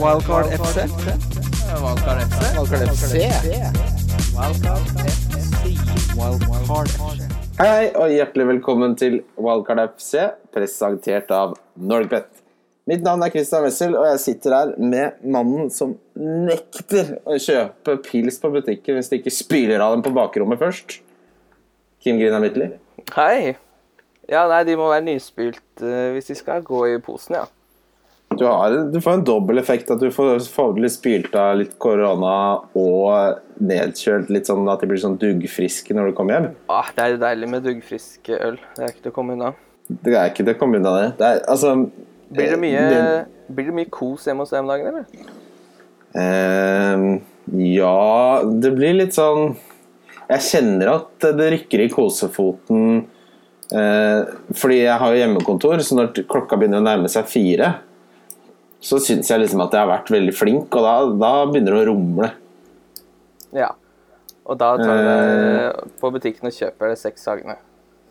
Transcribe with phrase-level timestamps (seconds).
[0.00, 0.78] Wildcard FC.
[1.82, 2.40] Wildcard FC.
[2.56, 3.14] Wildcard FC.
[6.16, 7.28] Wildcard FC.
[7.58, 10.24] Hei, hei, og hjertelig velkommen til Wildcard FC,
[10.54, 12.30] presentert av Norgbet.
[12.88, 18.00] Mitt navn er Christian Wessel, og jeg sitter her med mannen som nekter å kjøpe
[18.08, 21.02] pils på butikken hvis de ikke spyler av dem på bakrommet først.
[22.02, 22.72] Kim Grina Midtly.
[23.12, 23.58] Hei.
[24.30, 27.46] Ja, nei, de må være nyspylt eh, hvis de skal gå i posen, ja.
[28.38, 32.34] Du, har, du får en dobbel effekt at du får faglig spylt av litt korona
[32.78, 36.48] og nedkjølt litt sånn at de blir sånn duggfriske når du kommer hjem.
[36.72, 38.56] Ah, det er deilig med duggfrisk øl.
[38.76, 39.52] Det er ikke til å komme unna.
[39.92, 41.08] Det er ikke til å komme unna det.
[41.18, 41.74] det er, altså,
[42.32, 45.04] Blir det mye, det- blir det mye kos hjemme hos deg om dagen, eller?
[46.14, 47.20] Ehm,
[47.56, 49.54] ja, det blir litt sånn
[50.28, 53.06] Jeg kjenner at det rykker i kosefoten
[53.72, 54.20] eh,
[54.56, 57.70] fordi jeg har jo hjemmekontor, så når klokka begynner å nærme seg fire,
[58.82, 61.82] så syns jeg liksom at jeg har vært veldig flink, og da, da begynner det
[61.84, 62.30] å rumle.
[63.54, 63.70] Ja.
[64.42, 67.54] Og da tar du uh, på butikken og kjøper det seks dagene.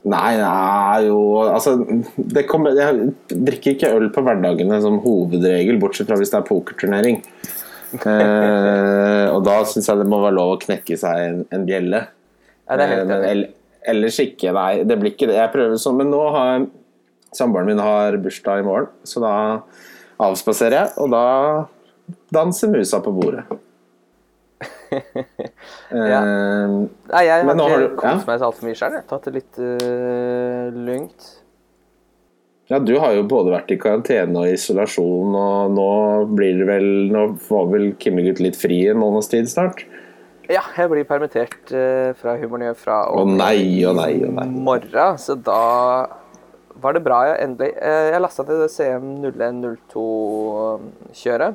[0.01, 1.75] Nei, nei, jo Altså,
[2.15, 6.47] det kommer, jeg drikker ikke øl på hverdagene som hovedregel, bortsett fra hvis det er
[6.47, 7.19] pokerturnering.
[8.07, 12.05] uh, og da syns jeg det må være lov å knekke seg en, en bjelle.
[12.65, 13.47] Ja, det er helt Eh, men
[13.91, 14.85] ellers ikke, nei.
[14.87, 15.35] Det blir ikke det.
[15.41, 16.67] Jeg prøver sånn, men nå har
[17.35, 19.33] samboeren min har bursdag i morgen, så da
[20.21, 21.23] avspaserer jeg, og da
[22.35, 23.45] danser musa på bordet.
[25.91, 26.71] Eh,
[27.11, 28.27] Nei, jeg har nå har ikke du- kost ja.
[28.27, 28.93] meg så altfor mye sjøl.
[29.07, 31.27] Tatt det litt uh, lungt.
[32.71, 35.87] Ja, du har jo både vært i karantene og isolasjon, og nå
[36.35, 39.83] blir det vel Nå får vel Kimmegutt litt fri en måneds tid snart?
[40.51, 44.47] Ja, jeg blir permittert uh, fra Humornyø fra Å nei, å nei, å nei.
[44.51, 45.61] morgen, så da
[46.81, 51.53] var det bra jeg endelig eh, Jeg lasta til det CM0102-kjøret.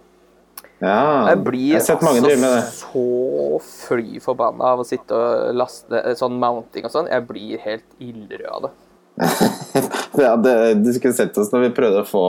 [0.77, 2.59] Ja, Jeg blir jeg har sett mange drive med det.
[2.61, 7.09] altså så fly forbanna av å sitte og laste eh, sånn mounting og sånn.
[7.09, 8.73] Jeg blir helt ildrød av det.
[10.27, 10.53] ja, det,
[10.85, 12.25] du skulle sett oss når vi prøvde å få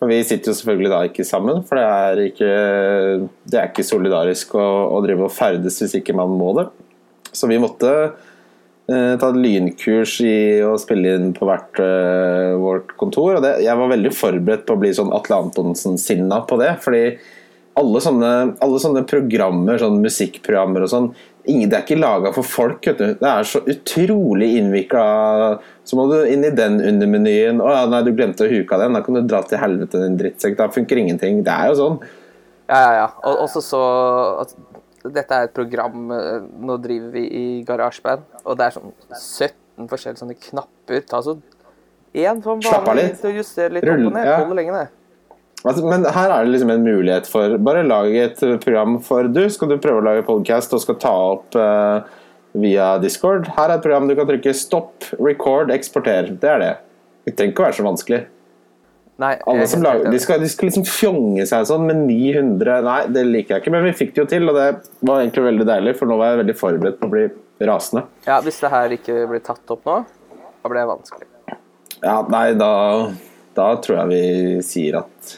[0.00, 2.50] For vi sitter jo selvfølgelig da ikke sammen, for det er ikke,
[3.46, 4.64] det er ikke solidarisk å,
[4.96, 6.66] å drive og ferdes hvis ikke man må det.
[7.30, 7.92] Så vi måtte
[8.88, 13.36] eh, ta et lynkurs i å spille inn på hvert eh, vårt kontor.
[13.36, 16.74] Og det, jeg var veldig forberedt på å bli sånn Atle Antonsen-sinna på det.
[16.84, 17.06] fordi
[17.78, 21.06] alle sånne, alle sånne programmer, sånn musikkprogrammer og sånn,
[21.48, 22.84] ingen, det er ikke laga for folk.
[22.98, 25.04] Det er så utrolig innvikla.
[25.88, 27.62] Så må du inn i den undermenyen.
[27.62, 30.02] 'Å ja, nei, du glemte å huke av den.' Da kan du dra til helvete,
[30.04, 30.58] din drittsekk.
[30.58, 31.40] Da funker ingenting.
[31.46, 31.98] Det er jo sånn.
[32.68, 33.08] Ja, ja, ja.
[33.24, 33.82] Og også så
[34.44, 34.54] at
[35.02, 39.88] Dette er et program eh, Nå driver vi i garasjeband, og det er sånn 17
[39.90, 41.02] forskjellige sånne knapper.
[41.10, 41.36] Ta så
[42.12, 44.28] én sånn vanlig til å justere litt Rull, opp og ned.
[44.28, 44.36] ja.
[44.42, 44.98] Holder lenge, det.
[45.62, 49.44] Altså, men her er det liksom en mulighet for Bare lag et program for du.
[49.50, 52.02] Skal du prøve å lage podcast og skal ta opp uh,
[52.58, 53.46] via Discord?
[53.56, 56.34] Her er et program du kan trykke stopp, record, eksporter.
[56.42, 56.72] Det er det.
[57.26, 58.22] Det trenger ikke å være så vanskelig.
[59.20, 63.00] Nei, Alle som lager, de, skal, de skal liksom fjonge seg sånn med 900 Nei,
[63.12, 64.68] det liker jeg ikke, men vi fikk det jo til, og det
[65.04, 67.26] var egentlig veldig deilig, for nå var jeg veldig forberedt på å bli
[67.68, 68.06] rasende.
[68.26, 69.98] Ja, Hvis det her ikke blir tatt opp nå,
[70.62, 71.28] da blir det vanskelig.
[72.02, 72.72] Ja, nei, da,
[73.54, 75.34] da tror jeg vi sier at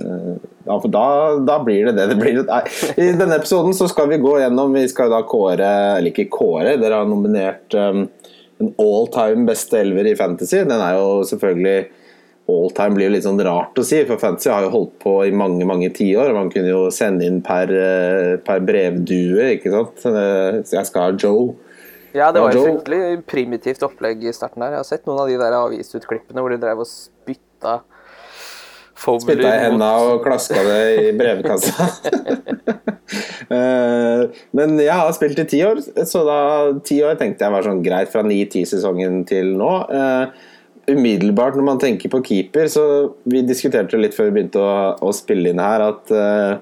[0.00, 0.34] uh,
[0.64, 1.06] ja, for da,
[1.44, 2.40] da blir det det det blir.
[2.48, 2.62] Nei,
[2.96, 6.78] I denne episoden så skal vi gå gjennom Vi skal da kåre Eller ikke kåre,
[6.80, 8.06] dere har nominert um,
[8.62, 10.62] en all time beste elver i Fantasy.
[10.64, 11.76] Den er jo selvfølgelig
[12.46, 15.14] All time blir jo litt sånn rart å si, for Fantasy har jo holdt på
[15.24, 16.34] i mange mange tiår.
[16.36, 20.04] Man kunne jo sende inn per, eh, per brevdue, ikke sant.
[20.10, 21.54] Eh, jeg skal ha Joe.
[22.14, 24.76] Ja, det var jo fryktelig primitivt opplegg i starten her.
[24.76, 27.80] Jeg har sett noen av de der avisutklippene hvor de drev og spytta
[28.94, 31.90] Fowler Spytta i henda og klaska det i brevkassa.
[33.54, 34.22] Eh,
[34.56, 35.76] Men jeg har spilt i ti år,
[36.08, 36.38] så da
[36.82, 39.68] ti år tenkte jeg var sånn greit fra 9-10-sesongen til nå.
[40.86, 42.84] Eh, Umiddelbart når man tenker på keeper, så
[43.24, 46.58] vi diskuterte litt før vi begynte å, å spille inn her, at uh,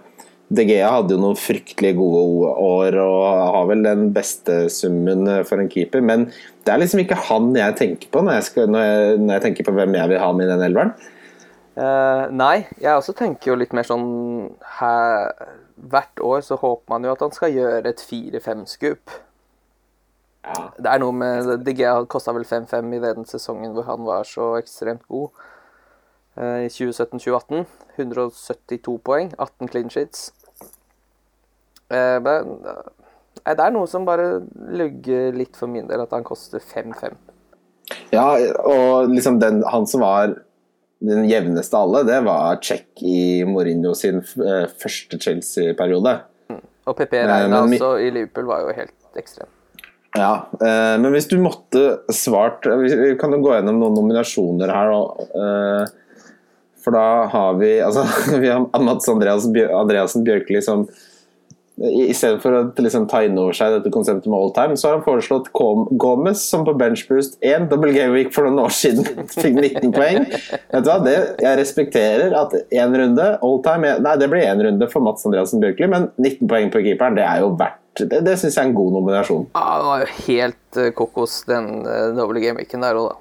[0.53, 3.23] DGA hadde jo noen fryktelig gode år og
[3.57, 6.29] har vel den beste summen eh, for en keeper, men
[6.63, 9.45] det er liksom ikke han jeg tenker på når jeg, skal, når jeg, når jeg
[9.47, 10.95] tenker på hvem jeg vil ha med i den elveren.
[11.73, 14.09] Uh, nei, jeg også tenker jo litt mer sånn
[14.77, 15.31] her,
[15.83, 19.15] Hvert år så håper man jo at han skal gjøre et 4-5-skup.
[20.43, 20.59] Ja.
[20.75, 24.57] Det er noe med DG kosta vel 5-5 i den sesongen hvor han var så
[24.59, 25.31] ekstremt god.
[26.37, 27.67] Eh, I 2017-2018
[27.99, 30.33] 172 poeng, 18 clean sheets.
[31.93, 34.41] Eh, men eh, det er noe som bare
[34.73, 37.15] lugger litt for min del, at han koster 5-5.
[38.13, 38.27] Ja,
[38.65, 40.35] og liksom den, han som var
[41.03, 46.21] den jevneste av alle, det var Check i Mourinho sin første Chelsea-periode.
[46.87, 49.51] Og PP Reina også i Liverpool var jo helt ekstrem.
[50.13, 54.73] Ja, eh, men hvis du måtte svart Vi vi kan jo gå gjennom noen nominasjoner
[54.73, 54.93] her.
[55.41, 55.87] eh,
[56.83, 58.05] for da har vi altså,
[58.43, 60.87] vi har Mats Andreas, Andreassen Bjørkli som
[61.83, 64.77] i i stedet for å liksom, ta inn over seg dette konseptet med all time,
[64.77, 65.49] så har han foreslått
[65.99, 70.29] Gomez som på benchboost 1 double game week for noen år siden fikk 19 poeng.
[70.29, 73.29] Vet du hva, det, Jeg respekterer at én runde
[73.65, 77.17] time Nei, det blir én runde for Mats Andreassen Bjørkli, men 19 poeng på keeperen,
[77.19, 79.47] det er jo verdt Det, det syns jeg er en god nominasjon.
[79.59, 83.19] Ah, det var jo helt eh, kokos, den uh, doble gameweeken der òg, da.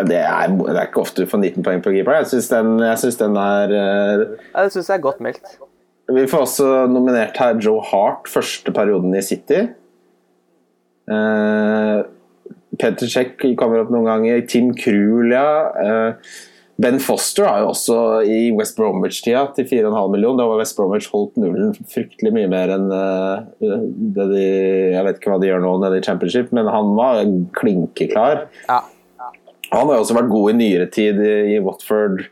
[0.00, 2.18] Ja, det, er, det er ikke ofte du får 19 poeng på keeper.
[2.22, 4.24] Jeg syns den, den er uh...
[4.54, 5.52] Ja, det syns jeg er godt meldt.
[6.10, 9.60] Vi får også nominert her Joe Hart, første perioden i City.
[11.10, 12.02] Uh,
[12.80, 14.42] Peter Cech kommer opp noen ganger.
[14.50, 16.16] Tim Krul, ja.
[16.80, 20.38] Ben Foster har jo også i West Bromwich-tida til 4,5 millioner.
[20.40, 23.74] Da var West Bromwich holdt nullen fryktelig mye mer enn eh,
[24.16, 24.44] det de
[24.94, 27.20] Jeg vet ikke hva de gjør nå nede i Championship, men han var
[27.58, 28.46] klinkeklar.
[28.70, 28.80] Ja.
[29.70, 32.24] Han har jo også vært god i nyere tid i, Watford.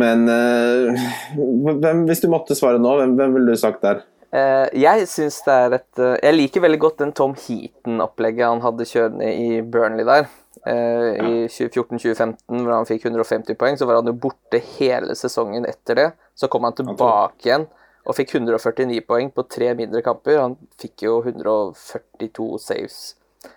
[0.00, 1.06] Men eh,
[1.36, 4.02] hvem, hvis du måtte svare nå, hvem, hvem ville du sagt der?
[4.30, 8.60] Uh, jeg syns det er et uh, Jeg liker veldig godt den Tom Heaton-opplegget han
[8.62, 10.28] hadde kjørende i Burnley der.
[10.66, 15.68] Eh, I 2014-2015, hvor han fikk 150 poeng, så var han jo borte hele sesongen
[15.68, 16.08] etter det.
[16.34, 17.68] Så kom han tilbake igjen
[18.08, 20.40] og fikk 149 poeng på tre mindre kamper.
[20.42, 23.00] Han fikk jo 142 saves.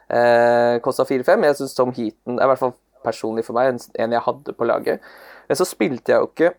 [0.08, 1.48] Eh, Kosta 4-5.
[1.50, 4.56] Jeg syns Tom Heaton er i hvert fall personlig for meg en, en jeg hadde
[4.56, 5.04] på laget.
[5.50, 6.54] Men så spilte jeg jo ikke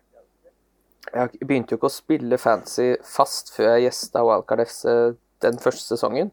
[1.15, 4.81] jeg begynte jo ikke å spille fancy fast før jeg gjesta Wildcard FC
[5.45, 6.31] den første sesongen.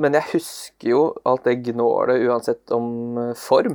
[0.00, 3.74] Men jeg husker jo alt det gnålet uansett om eh, form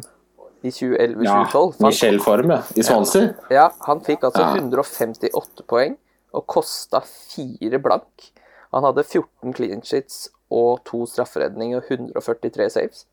[0.65, 1.27] i 2011-2012.
[1.27, 2.61] Ja, Michel Form, ja.
[2.75, 3.27] I Swansea.
[3.53, 5.93] Ja, han fikk altså 158 poeng
[6.33, 8.31] og kosta fire blank.
[8.73, 13.05] Han hadde 14 clean sheets og to strafferedninger og 143 saves.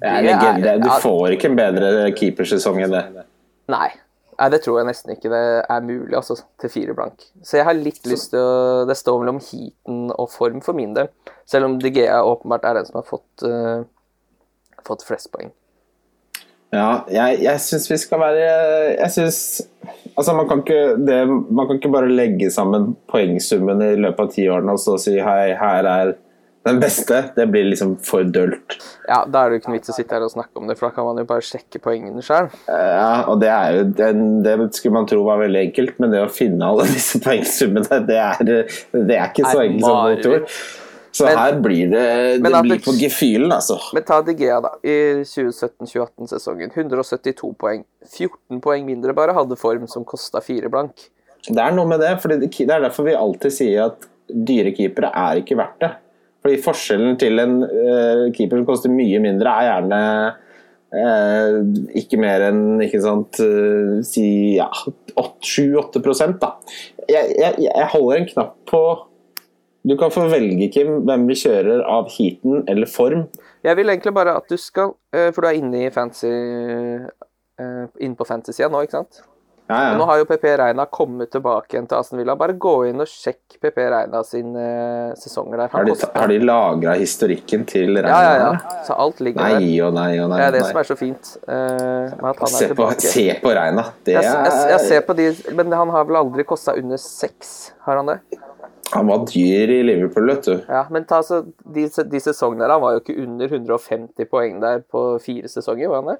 [0.00, 0.78] Det er- legende.
[0.84, 3.24] Du får ikke en bedre keepersesong enn det.
[3.68, 3.88] Nei.
[4.36, 7.24] Nei, det tror jeg nesten ikke det er mulig, altså, til fire blank.
[7.40, 10.92] Så jeg har litt lyst til å Det står mellom heaten og form for min
[10.96, 11.08] del.
[11.48, 13.86] Selv om De åpenbart er den som har fått, uh,
[14.84, 15.54] fått flest poeng.
[16.74, 18.46] Ja, jeg, jeg syns vi skal være
[18.96, 19.40] Jeg syns
[20.16, 24.30] Altså, man kan, ikke, det, man kan ikke bare legge sammen poengsummen i løpet av
[24.32, 26.12] ti årene og så si hei, her er
[26.66, 27.20] den beste.
[27.36, 28.76] Det blir liksom for dølt.
[29.08, 30.78] Ja, Da er det jo ikke noe vits å sitte her og snakke om det,
[30.78, 32.50] for da kan man jo bare sjekke poengene sjøl.
[32.68, 33.84] Ja, og det er jo
[34.42, 38.18] Det skulle man tro var veldig enkelt, men det å finne alle disse poengsummene, det
[38.22, 38.42] er,
[38.92, 40.44] det er ikke så enkelt som man tror.
[41.16, 43.78] Så Men- her blir det Det at blir på gefühlen, altså.
[43.94, 44.70] Men ta De da.
[44.84, 46.70] I 2017-2018-sesongen.
[46.74, 47.84] 172 poeng.
[48.04, 51.08] 14 poeng mindre bare hadde form som kosta fire blank.
[51.46, 54.74] Det er noe med det, for det det er derfor vi alltid sier at dyre
[54.74, 55.92] keepere er ikke verdt det.
[56.46, 59.96] Fordi forskjellen til en uh, keeper som koster mye mindre, er gjerne
[60.94, 61.56] uh,
[61.98, 64.68] ikke mer enn ikke sant, uh, si ja,
[65.18, 66.04] 7-8
[66.38, 66.52] da.
[67.10, 68.82] Jeg, jeg, jeg holder en knapp på
[69.86, 73.26] Du kan få velge, Kim, hvem vi kjører av heaten eller form.
[73.66, 76.30] Jeg vil egentlig bare at du skal For du er inne i fancy
[77.58, 79.24] Inne på fantasy nå, ikke sant?
[79.66, 82.36] Ja, Og Nå har jo PP Reina kommet tilbake igjen til Aston Villa.
[82.38, 85.72] Bare gå inn og sjekk PP Reina sine eh, sesonger der.
[85.72, 88.20] Han Har de, har de lagra historikken til Reina?
[88.22, 88.76] ja, ja, ja.
[88.86, 89.58] Så alt ligger der.
[89.58, 90.38] Nei og nei og nei.
[90.38, 90.70] Det er det nei.
[90.70, 93.84] som er så fint Uh, Se på, se på Reina.
[94.06, 95.26] Det Jeg, jeg, jeg er ser på de,
[95.58, 98.18] men han har vel aldri kosta under seks, har han det?
[98.92, 100.54] Han var dyr i Liverpool, vet du.
[100.68, 104.60] Ja, men ta så de, de sesongene der, han var jo ikke under 150 poeng
[104.62, 106.18] der på fire sesonger, var han det?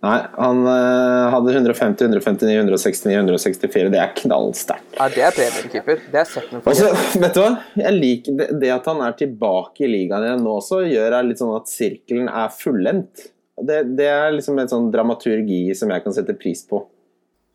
[0.00, 3.90] Nei, han uh, hadde 150, 159, 169, 164.
[3.92, 4.94] Det er knallsterkt.
[4.96, 5.98] Ja, det er premiumkeeper.
[6.08, 7.20] Det er sett med Og så, for.
[7.24, 7.50] vet du hva?
[7.82, 11.42] Jeg liker det, det at han er tilbake i ligaen igjen nå også, gjør litt
[11.42, 13.26] sånn at sirkelen er fullendt.
[13.60, 16.80] Det, det er liksom en sånn dramaturgi som jeg kan sette pris på.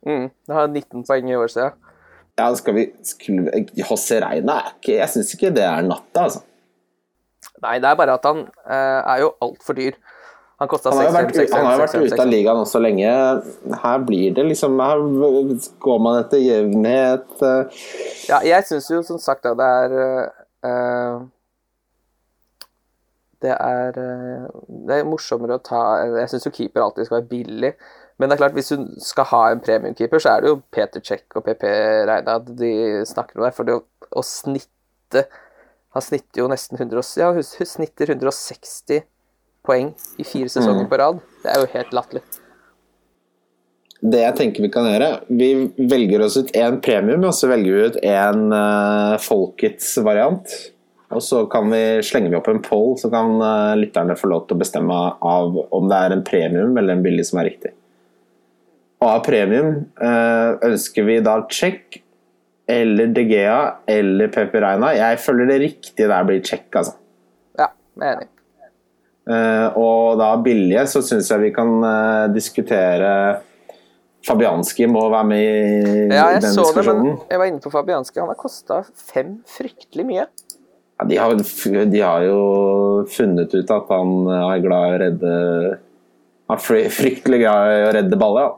[0.06, 1.82] Mm, det har 19 poeng i år siden.
[2.38, 6.44] Ja, skal vi skulle, José Reina er ikke Jeg syns ikke det er natta, altså.
[7.64, 9.98] Nei, det er bare at han uh, er jo altfor dyr.
[10.58, 13.12] Han Han har jo vært, han har jo vært ute av ligaen også lenge.
[13.82, 15.02] Her blir det liksom Her
[15.84, 17.28] går man etter jevnhet.
[17.44, 17.80] eh.
[18.30, 19.96] Ja, jeg syns jo som sagt at det er
[20.64, 21.26] uh,
[23.44, 24.46] Det er uh,
[24.88, 25.82] Det er morsommere å ta
[26.22, 27.74] Jeg syns jo keeper alltid skal være billig.
[28.16, 31.04] Men det er klart, hvis du skal ha en premiumkeeper, så er det jo Peter
[31.04, 31.66] Cech og PP
[32.08, 32.72] Reina de
[33.04, 33.58] snakker om der.
[33.58, 33.84] For det å,
[34.16, 35.26] å snitte
[35.96, 39.04] Han snitter jo nesten 100, ja, hun snitter 160
[39.66, 40.90] poeng i fire sesonger Mm.
[40.92, 41.22] på rad.
[41.44, 42.24] Det er jo helt latterlig.
[44.06, 45.50] Det jeg tenker vi kan gjøre Vi
[45.90, 50.46] velger oss ut én premium, og så velger vi ut én uh, folkets variant.
[51.16, 54.48] Og så kan vi, slenger vi opp en poll, så kan uh, lytterne få lov
[54.48, 57.72] til å bestemme av om det er en premium eller en billig som er riktig.
[59.02, 62.02] Og av premium uh, ønsker vi da check
[62.68, 63.58] eller Digea
[63.88, 64.94] eller Pepereina.
[64.98, 66.96] Jeg føler det riktige der blir check, altså.
[67.60, 67.70] Ja,
[68.02, 68.32] jeg er enig.
[69.26, 71.72] Uh, og da billige, så syns jeg vi kan
[72.34, 73.12] diskutere
[74.26, 77.04] Fabianski må være med i Ja, jeg den så det, diskusjonen.
[77.06, 78.20] men jeg var inne på Fabianski.
[78.22, 78.80] Han har kosta
[79.14, 80.26] fem fryktelig mye.
[80.98, 81.34] Ja, de, har,
[81.92, 82.40] de har jo
[83.12, 85.34] funnet ut at han er glad i å redde
[86.48, 88.48] Han er fryktelig glad i å redde baller.
[88.50, 88.54] Ja.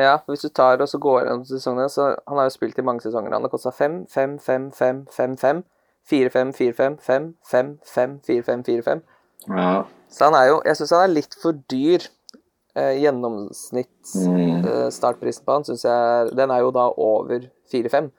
[0.00, 2.82] Ja, Hvis du tar og så går gjennom sesongene, så Han har jo spilt i
[2.82, 3.32] mange sesonger.
[3.32, 5.64] Han har kosta fem, fem, fem, fem, fem, fem.
[6.08, 9.02] Fire, fem, fire, fem, fem, fem, fem, fire, fem, fire, fem.
[9.48, 9.84] Ja.
[10.12, 12.04] Så han er jo Jeg syns han er litt for dyr.
[12.74, 14.64] Eh, gjennomsnitt Mm.
[14.64, 18.10] eh, startprisen på han syns jeg Den er jo da over 4-5.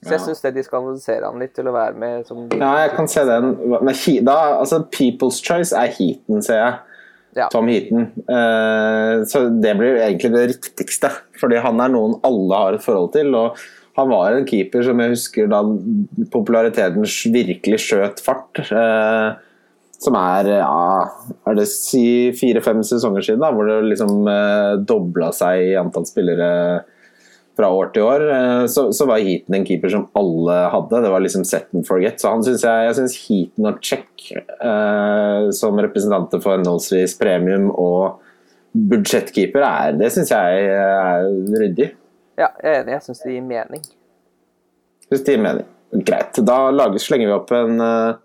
[0.00, 3.08] Så jeg syns det diskvalifiserer han litt til å være med som ja, jeg kan
[3.10, 3.50] se den.
[3.68, 3.92] Men
[4.24, 6.78] da, altså, People's Choice er Heaton, ser jeg.
[7.36, 7.48] Ja.
[7.52, 8.06] Tom Heaton.
[8.24, 11.10] Eh, så det blir egentlig det riktigste.
[11.40, 13.34] Fordi han er noen alle har et forhold til.
[13.36, 13.60] Og
[13.98, 15.60] han var en keeper som jeg husker da
[16.32, 18.62] populariteten virkelig skjøt fart.
[18.70, 19.38] Eh,
[20.00, 20.84] som er ja,
[21.50, 26.06] er det si fire-fem sesonger siden, da, hvor det liksom eh, dobla seg i antall
[26.08, 26.48] spillere
[27.58, 28.24] fra år til år.
[28.32, 31.02] Eh, så, så var Heaton en keeper som alle hadde.
[31.04, 32.16] Det var liksom set and forget.
[32.22, 37.68] Så han synes jeg, jeg syns Heaton og Check eh, som representanter for henholdsvis premium
[37.74, 38.20] og
[38.70, 41.24] budsjettkeeper, er, det syns jeg er
[41.58, 41.88] ryddig.
[42.40, 42.96] Ja, jeg er enig.
[42.96, 43.84] Jeg syns det gir mening.
[45.10, 45.68] Hvis det gir mening.
[46.06, 46.38] Greit.
[46.46, 48.18] Da lager, slenger vi opp en uh,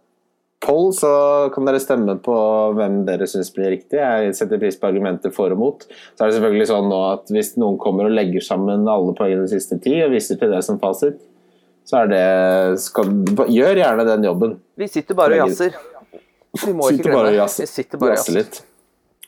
[0.66, 1.12] poll, så
[1.54, 2.36] kan dere stemme på
[2.78, 4.00] hvem dere syns blir riktig.
[4.00, 5.86] Jeg setter pris på argumenter for og mot.
[5.90, 9.48] Så er det selvfølgelig sånn nå at hvis noen kommer og legger sammen alle poengene
[9.48, 11.20] de siste ti og viser til det som fasit,
[11.86, 12.28] så er det
[12.82, 13.12] skal,
[13.52, 14.56] Gjør gjerne den jobben.
[14.80, 15.76] Vi sitter bare og jazzer.
[16.64, 17.50] Vi må ikke glemme det.
[17.60, 18.40] Vi sitter bare og jazzer.
[18.40, 18.62] litt.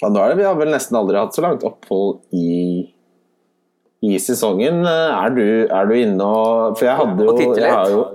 [0.01, 2.47] Ja, nå er det, vi har vel nesten aldri hatt så langt opphold i
[4.07, 4.85] i sesongen.
[4.87, 8.05] Er du, er du inne og For jeg hadde jo, Og jeg har jo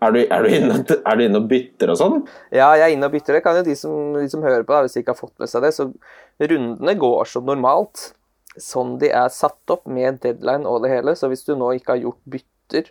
[0.00, 2.14] er du, er, du inne, er du inne og bytter og sånn?
[2.48, 3.36] Ja, jeg er inne og bytter.
[3.36, 5.34] Det kan jo de som, de som hører på, da, hvis de ikke har fått
[5.42, 5.74] med seg det.
[5.76, 5.90] Så
[6.40, 8.06] rundene går som normalt.
[8.56, 11.12] Sånn de er satt opp, med deadline og det hele.
[11.18, 12.88] Så hvis du nå ikke har gjort bytter,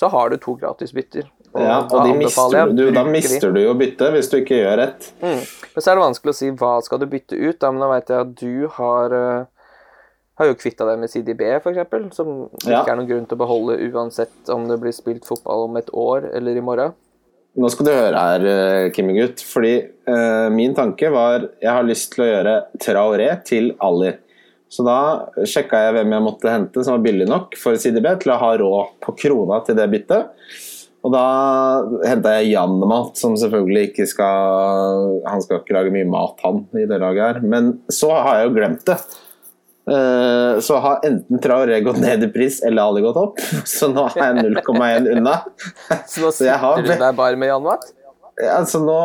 [0.00, 1.28] så har du to gratis bytter.
[1.58, 5.12] Ja, og de mister, du, da mister du jo byttet hvis du ikke gjør rett.
[5.20, 5.40] Mm.
[5.42, 7.56] Men så er det vanskelig å si hva skal du bytte ut.
[7.60, 9.46] Da, men da vet jeg at du har eh,
[10.38, 12.82] har jo kvitta deg med CDB, f.eks., som det Ja.
[12.82, 15.90] ikke er noen grunn til å beholde uansett om det blir spilt fotball om et
[15.92, 16.94] år eller i morgen.
[17.58, 19.42] Nå skal du høre her, eh, Kimmegutt.
[19.42, 19.74] Fordi
[20.06, 24.12] uh, min tanke var jeg har lyst til å gjøre Traoré til Ali.
[24.68, 28.34] Så da sjekka jeg hvem jeg måtte hente som var billig nok for CDB til
[28.34, 30.28] å ha råd på krona til det byttet.
[31.06, 31.24] Og da
[32.04, 36.84] henta jeg Janmat, som selvfølgelig ikke skal Han skal ikke lage mye mat, han, i
[36.90, 37.40] det laget her.
[37.42, 38.98] Men så har jeg jo glemt det.
[39.88, 43.40] Eh, Så har enten Traoré gått ned i pris eller Ali gått opp.
[43.64, 45.38] Så nå er jeg 0,1 unna.
[46.10, 47.94] Så nå sitter har du der bare med Jan Watt?
[48.54, 48.98] Altså nå,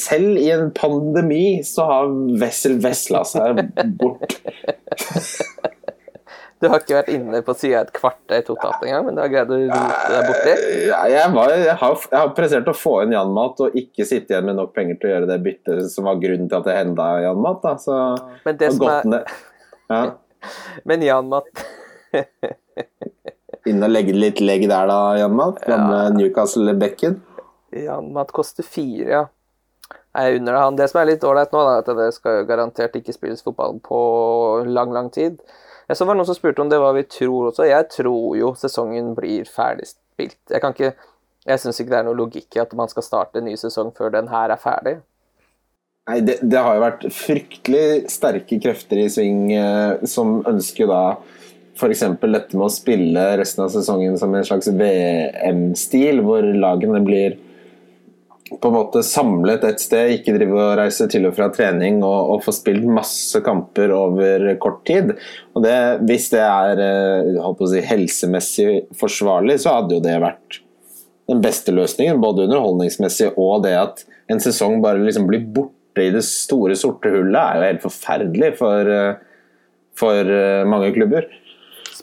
[0.00, 2.06] selv i en pandemi, så har
[2.40, 3.60] Wessel vesla seg
[4.00, 4.38] bort.
[6.64, 9.50] Du har ikke vært inne på sida et kvarter totalt engang, men du har greid
[9.52, 10.52] å rote deg borti?
[10.88, 14.32] Ja, jeg, var, jeg, har, jeg har prestert å få inn Janmat og ikke sitte
[14.32, 16.76] igjen med nok penger til å gjøre det byttet som var grunnen til at det
[16.78, 17.58] henda Janmat.
[17.66, 17.74] Da.
[17.82, 17.98] Så
[18.46, 19.34] Men det som er ned.
[19.92, 20.00] Ja.
[20.88, 21.64] Men Jan-Mat...
[23.68, 25.60] Inn og legge litt legg der da, Janmat.
[25.68, 27.20] Gamle Newcastle-bekken.
[27.76, 29.22] Jan-Mat koster fire, ja.
[30.14, 30.80] Jeg unner under han.
[30.80, 34.00] Det som er litt ålreit nå, er at det skal garantert ikke spilles fotball på
[34.64, 35.36] lang, lang tid.
[35.88, 37.66] Jeg så var det noen som spurte om det hva vi tror også.
[37.68, 40.40] Jeg tror jo sesongen blir ferdig spilt.
[40.50, 40.94] Jeg kan ikke
[41.44, 43.90] Jeg syns ikke det er noe logikk i at man skal starte en ny sesong
[43.92, 44.94] før den her er ferdig.
[46.08, 51.02] Nei, det, det har jo vært fryktelig sterke krefter i sving eh, som ønsker da
[51.74, 52.04] f.eks.
[52.22, 57.36] dette med å spille resten av sesongen som en slags VM-stil, hvor lagene blir
[58.50, 62.34] på en måte samlet et sted, ikke drive og reise til og fra trening og,
[62.34, 65.14] og få spilt masse kamper over kort tid.
[65.56, 68.68] Og det, hvis det er eh, si, helsemessig
[69.00, 70.60] forsvarlig, så hadde jo det vært
[71.30, 76.12] den beste løsningen, både underholdningsmessig og det at en sesong bare liksom blir borte i
[76.12, 79.48] det store, sorte hullet, er jo helt forferdelig for, eh,
[79.96, 81.30] for eh, mange klubber.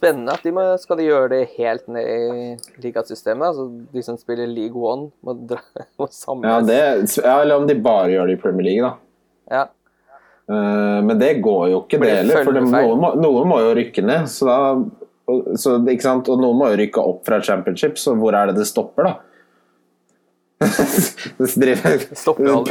[0.02, 2.46] Spennende at de må, skal de gjøre det helt ned i
[2.82, 3.52] ligasystemet.
[3.52, 5.62] Altså de som spiller League One, må, dra,
[6.02, 6.50] må samles.
[6.50, 6.80] Ja, det,
[7.22, 8.98] ja, eller om de bare gjør det i Premier League, da.
[9.52, 9.68] Ja.
[10.50, 12.42] Uh, men det går jo ikke, det heller.
[12.42, 12.90] For det, følgefeil.
[12.90, 14.26] noen, må, noen må jo rykke ned.
[14.34, 14.58] Så da,
[15.30, 16.34] og, så, ikke sant?
[16.34, 19.14] og noen må jo rykke opp fra championship, så hvor er det det stopper, da?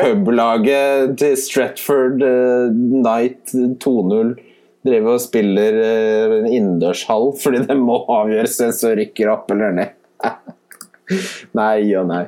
[0.00, 4.34] Publaget til Stratford uh, Night 2-0
[4.86, 9.76] driver og spiller eh, en innendørshall fordi det må avgjøres hvem som rykker opp eller
[9.76, 9.96] ned.
[11.58, 12.20] Nei og nei.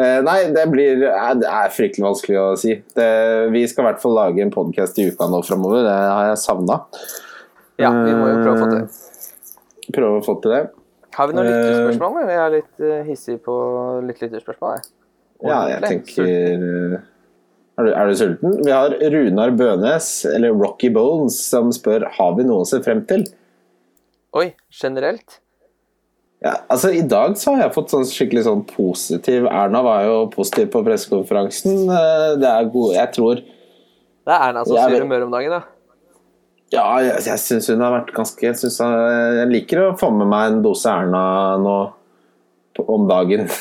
[0.00, 2.78] Eh, nei, det blir eh, Det er fryktelig vanskelig å si.
[2.96, 3.08] Det,
[3.52, 5.84] vi skal i hvert fall lage en podkast i uka nå framover.
[5.84, 6.78] Det har jeg savna.
[7.80, 9.90] Ja, vi må jo prøve å få til det.
[9.90, 10.62] Prøve å få til det.
[11.18, 12.18] Har vi noen lytterspørsmål?
[12.30, 13.54] Jeg er litt hissig på
[14.08, 14.78] litt lytterspørsmål.
[14.78, 14.90] Jeg.
[15.44, 17.00] Ja, jeg tenker
[17.80, 18.56] er du, er du sulten?
[18.64, 23.02] Vi har Runar Bønes, eller Rocky Bones, som spør har vi noe å se frem
[23.08, 23.26] til.
[24.36, 25.40] Oi, generelt?
[26.40, 30.14] Ja, altså I dag så har jeg fått sånn skikkelig sånn positiv Erna var jo
[30.32, 31.82] positiv på pressekonferansen.
[31.92, 35.60] Eh, Det er god Jeg tror Det er Erna som styrer humøret om dagen, da.
[36.72, 40.08] Ja, jeg, jeg syns hun har vært ganske Jeg, synes, jeg, jeg liker å få
[40.16, 41.24] med meg en dose Erna
[41.60, 41.76] nå
[42.88, 43.44] om dagen.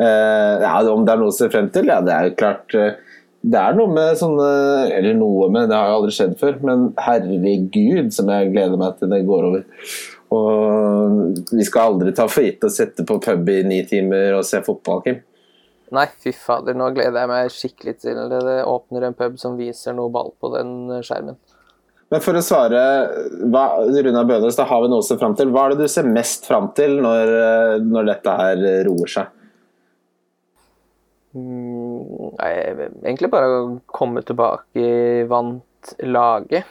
[0.00, 1.90] Eh, ja, Om det er noe å se frem til?
[1.92, 2.94] Ja, det er jo klart eh,
[3.40, 4.48] Det er noe med sånne
[4.92, 8.98] Eller noe med, det har jo aldri skjedd før, men herregud som jeg gleder meg
[8.98, 9.64] til det går over.
[10.36, 14.44] Og vi skal aldri ta for gitt å sette på pub i ni timer og
[14.46, 15.22] se fotball, Kim.
[15.90, 19.56] Nei, fy fader, nå gleder jeg meg skikkelig til det det åpner en pub som
[19.58, 21.40] viser noe ball på den skjermen.
[22.10, 22.78] Men for å svare
[23.50, 25.50] hva, Runa Bønes, da har vi noe å se fram til.
[25.54, 27.34] Hva er det du ser mest fram til når,
[27.86, 29.36] når dette her roer seg?
[31.36, 36.66] Mm, egentlig bare å komme tilbake i vant laget.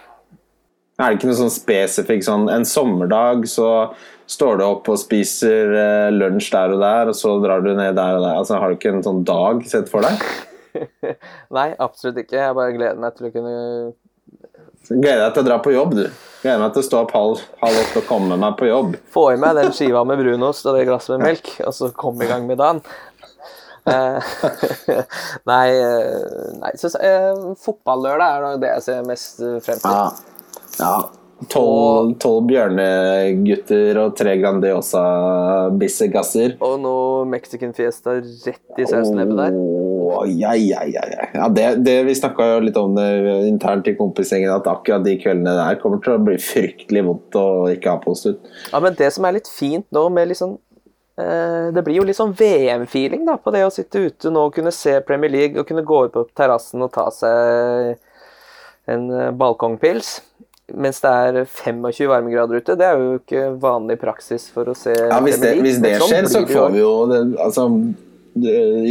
[1.00, 3.70] Er det ikke noe sånn spesifikk sånn En sommerdag så
[4.30, 7.96] står du opp og spiser eh, lunsj der og der, og så drar du ned
[7.98, 8.36] der og der.
[8.36, 10.22] Altså, har du ikke en sånn dag sett for deg?
[11.58, 12.38] Nei, absolutt ikke.
[12.38, 13.56] Jeg bare gleder meg til å kunne
[14.90, 16.06] Gleder deg til å dra på jobb, du.
[16.42, 18.96] Gleder meg til å stå opp halv, halv åtte og komme meg på jobb.
[19.14, 22.26] få i meg den skiva med brunost og det glasset med melk, og så komme
[22.26, 22.80] i gang med dagen.
[23.86, 24.20] Eh,
[25.50, 29.92] nei, eh, nei så, eh, fotballørdag er nok det jeg ser mest eh, frem til.
[29.96, 30.06] Ja.
[30.82, 30.94] ja.
[31.48, 36.58] Tolv tolv bjørnegutter og tre Grandiosa-bissegasser.
[36.60, 39.54] Og noe Mexican fiesta rett i sausnebbet der.
[39.56, 41.28] Oh, ja, ja, ja, ja.
[41.34, 43.08] ja det, det, vi snakka jo litt om det
[43.48, 47.70] internt i kompisgjengen, at akkurat de kveldene der kommer til å bli fryktelig vondt å
[47.72, 48.40] ikke ha post ut.
[48.74, 50.52] Ja, men det som er litt fint nå med eh,
[51.20, 54.72] Det blir jo litt sånn VM-feeling da, på det å sitte ute nå og kunne
[54.72, 57.98] se Premier League og kunne gå ut på terrassen og ta seg
[58.90, 60.20] en eh, balkongpils.
[60.78, 62.76] Mens det er 25 varmegrader ute.
[62.78, 65.66] Det er jo ikke vanlig praksis for å se Ja, hvis det, Premier League.
[65.66, 67.66] hvis det sånn skjer, så får vi jo det, altså,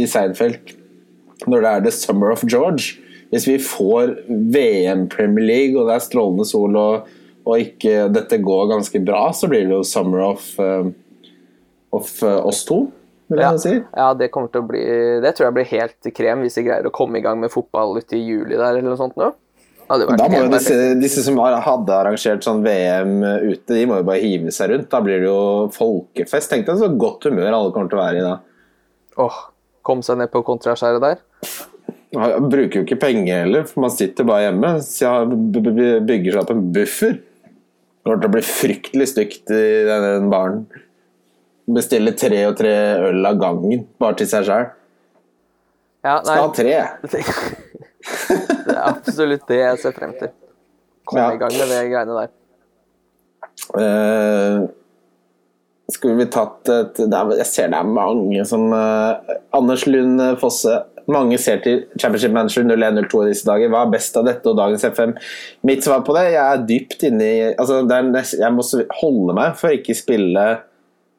[0.03, 0.73] I Seinfeld,
[1.47, 2.97] når det er The Summer of George
[3.31, 7.07] Hvis vi får VM Premier League, og det er strålende sol, og,
[7.45, 10.91] og ikke, dette går ganske bra, så blir det jo Summer of, um,
[11.95, 12.83] of oss to,
[13.29, 13.75] vil Ja, si.
[13.95, 14.81] ja, det kommer til å bli
[15.21, 17.97] Det tror jeg blir helt krem hvis de greier å komme i gang med fotball
[18.01, 19.31] uti juli der eller noe sånt nå.
[19.89, 24.21] Da må jo disse, disse som hadde arrangert sånn VM ute, de må jo bare
[24.21, 24.89] hive seg rundt.
[24.91, 26.51] Da blir det jo folkefest.
[26.51, 28.35] Tenk deg så godt humør alle kommer til å være i da.
[29.25, 29.39] Åh,
[29.81, 31.23] kom seg ned på kontraskjæret der.
[32.13, 34.75] Jeg bruker jo ikke penger heller, for man sitter bare hjemme.
[34.85, 37.17] Så bygger seg opp en buffer.
[37.17, 40.67] Det kommer til å bli fryktelig stygt i den baren.
[41.75, 42.73] Bestille tre og tre
[43.09, 44.67] øl av gangen, bare til seg sjøl.
[46.05, 46.75] Ja, Skal ha tre.
[48.65, 50.31] det er absolutt det jeg ser frem til.
[51.09, 51.33] Komme Ja.
[51.35, 52.35] i gang med de greiene der.
[53.75, 54.69] Uh,
[55.91, 59.19] skulle vi tatt et er, Jeg ser det er mange som uh,
[59.53, 60.77] Anders Lund Fosse.
[61.09, 63.71] Mange ser til Championship Manager 0102 i disse dager.
[63.73, 65.15] Hva er best av dette og dagens FM?
[65.65, 68.65] Mitt svar på det Jeg er dypt inne i altså er nest, Jeg må
[69.01, 70.45] holde meg for ikke spille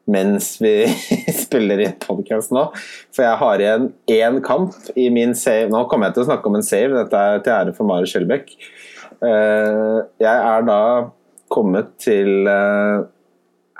[0.09, 0.73] mens vi
[1.43, 2.67] spiller i podkast nå.
[3.13, 5.69] For jeg har igjen én kamp i min save.
[5.71, 6.93] Nå kommer jeg til å snakke om en save.
[6.97, 8.53] Dette er til ære for Mari Skjelbæk.
[9.21, 10.83] Eh, jeg er da
[11.51, 13.03] kommet til eh,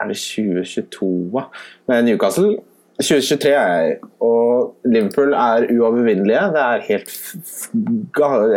[0.01, 1.47] Er det 2022, da?
[1.89, 2.59] Med Newcastle.
[3.01, 6.41] 2023 er jeg, og Liverpool er uovervinnelige.
[6.53, 7.11] Det er helt,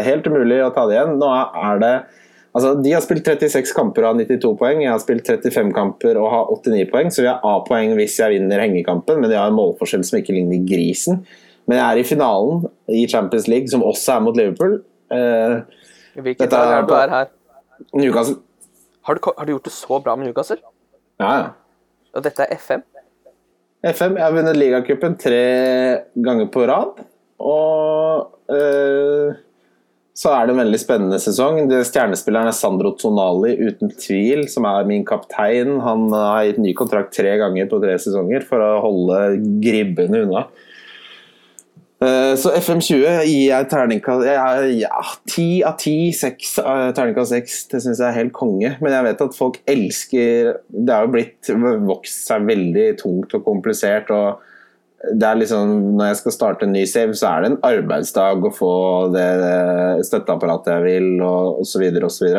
[0.08, 1.16] helt umulig å ta det igjen.
[1.20, 1.94] Nå er det
[2.54, 4.82] Altså, De har spilt 36 kamper og har 92 poeng.
[4.84, 8.36] Jeg har spilt 35 kamper og har 89 poeng, så vi har A-poeng hvis jeg
[8.36, 11.24] vinner hengekampen, men de har en målforskjell som ikke ligner grisen.
[11.66, 14.78] Men jeg er i finalen i Champions League, som også er mot Liverpool.
[15.10, 15.64] Uh,
[16.14, 17.30] Hvilket Dette er du er her?
[17.94, 18.38] Newcastle
[19.04, 20.60] Har du, har du gjort det så bra med Newcastle?
[21.20, 21.48] Ja, ja.
[22.14, 22.84] Og dette er FM?
[23.84, 24.14] FM.
[24.16, 25.42] Jeg har vunnet ligacupen tre
[26.24, 27.02] ganger på rad.
[27.42, 29.34] Og eh,
[30.14, 31.56] så er det en veldig spennende sesong.
[31.66, 35.80] Stjernespilleren er Sandro Tonali, uten tvil, som er min kaptein.
[35.82, 39.18] Han har gitt ny kontrakt tre ganger på tre sesonger for å holde
[39.64, 40.44] gribbene unna.
[42.04, 44.24] Eh, Så FM20 gir jeg terningkast
[44.78, 47.60] ja, ti av ti, seks eh, terningkast seks.
[47.74, 48.74] Det syns jeg er helt konge.
[48.78, 51.54] Men jeg vet at folk elsker Det har jo blitt
[51.90, 54.14] vokst seg veldig tungt og komplisert.
[54.14, 54.42] og
[55.12, 58.46] det er liksom, Når jeg skal starte en ny save, så er det en arbeidsdag
[58.48, 58.74] å få
[59.14, 59.28] det
[60.08, 61.84] støtteapparatet jeg vil, og osv.
[62.08, 62.38] osv.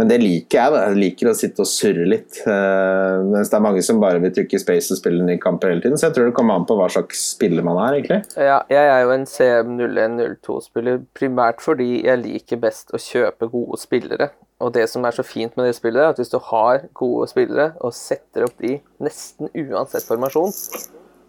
[0.00, 0.72] Men det liker jeg.
[0.74, 0.82] da.
[0.88, 2.40] Jeg liker å sitte og surre litt.
[2.46, 5.84] Uh, mens det er mange som bare vil trykke space og spille nye kamper hele
[5.84, 6.00] tiden.
[6.00, 8.22] Så jeg tror det kommer an på hva slags spiller man er, egentlig.
[8.34, 14.32] Ja, jeg er jo en CM0102-spiller primært fordi jeg liker best å kjøpe gode spillere.
[14.62, 17.28] Og det som er så fint med det spillet, er at hvis du har gode
[17.30, 20.54] spillere og setter opp de nesten uansett formasjon,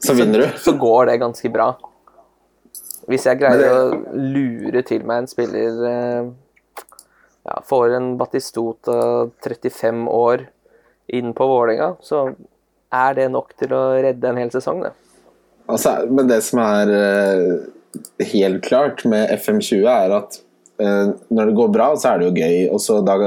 [0.04, 0.48] Så vinner du.
[0.60, 1.72] så går det ganske bra.
[3.10, 6.32] Hvis jeg greier å lure til meg en spiller eh,
[7.44, 8.98] ja, Får en Batistota
[9.44, 10.46] 35 år
[11.14, 12.30] inn på Vålerenga, så
[12.94, 14.94] er det nok til å redde en hel sesong, det.
[15.68, 20.40] Altså, men det som er eh, helt klart med FM20, er at
[20.80, 22.58] eh, når det går bra, så er det jo gøy.
[22.72, 23.18] Og så da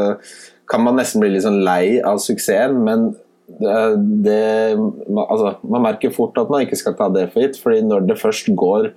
[0.70, 3.10] kan man nesten bli litt sånn lei av suksessen, men
[3.46, 3.74] det,
[4.26, 4.40] det
[4.76, 7.60] man, altså, man merker fort at man ikke skal ta det for gitt.
[7.62, 8.90] fordi når det først går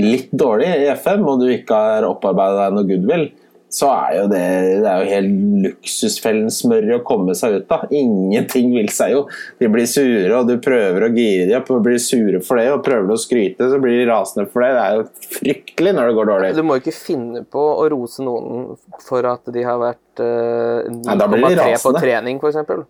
[0.00, 3.28] litt dårlig i FM, og du ikke har opparbeida deg noe goodwill,
[3.76, 4.42] så er jo det,
[4.84, 5.32] det er jo helt
[5.64, 7.88] luksusfellen smør å komme seg ut av.
[7.90, 9.24] Ingenting vil seg jo.
[9.58, 12.68] De blir sure, og du prøver å gire de opp og blir sure for det.
[12.72, 14.70] Og prøver å skryte, så blir de rasende for det.
[14.76, 16.52] Det er jo fryktelig når det går dårlig.
[16.56, 21.26] Du må ikke finne på å rose noen for at de har vært eh, blir
[21.26, 22.86] de 9,3 på trening, f.eks.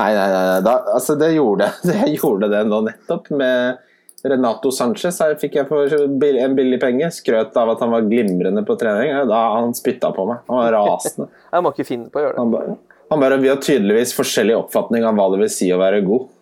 [0.00, 0.60] Nei, nei, nei.
[0.64, 3.80] Da, altså, det gjorde jeg gjorde det nå nettopp med
[4.22, 5.18] Renato Sanchez.
[5.20, 6.16] Her fikk jeg for en
[6.56, 7.10] billig penge.
[7.14, 9.12] Skrøt av at han var glimrende på trening.
[9.28, 10.44] Da han spytta på meg.
[10.48, 11.28] Han var rasende.
[11.52, 12.40] Jeg må ikke finne på å gjøre det.
[12.40, 12.76] Han bare,
[13.12, 16.28] han bare Vi har tydeligvis forskjellig oppfatning av hva det vil si å være god.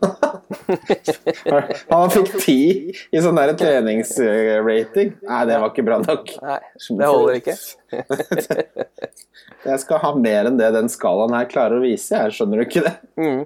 [1.90, 2.60] han fikk ti
[2.94, 5.12] i sånn der treningsrating.
[5.26, 6.30] Nei, det var ikke bra nok.
[6.44, 6.60] Nei,
[7.00, 7.56] det holder ikke.
[9.60, 12.16] Jeg skal ha mer enn det den skalaen her klarer å vise.
[12.16, 12.94] Jeg skjønner du ikke det?
[13.20, 13.42] Mm.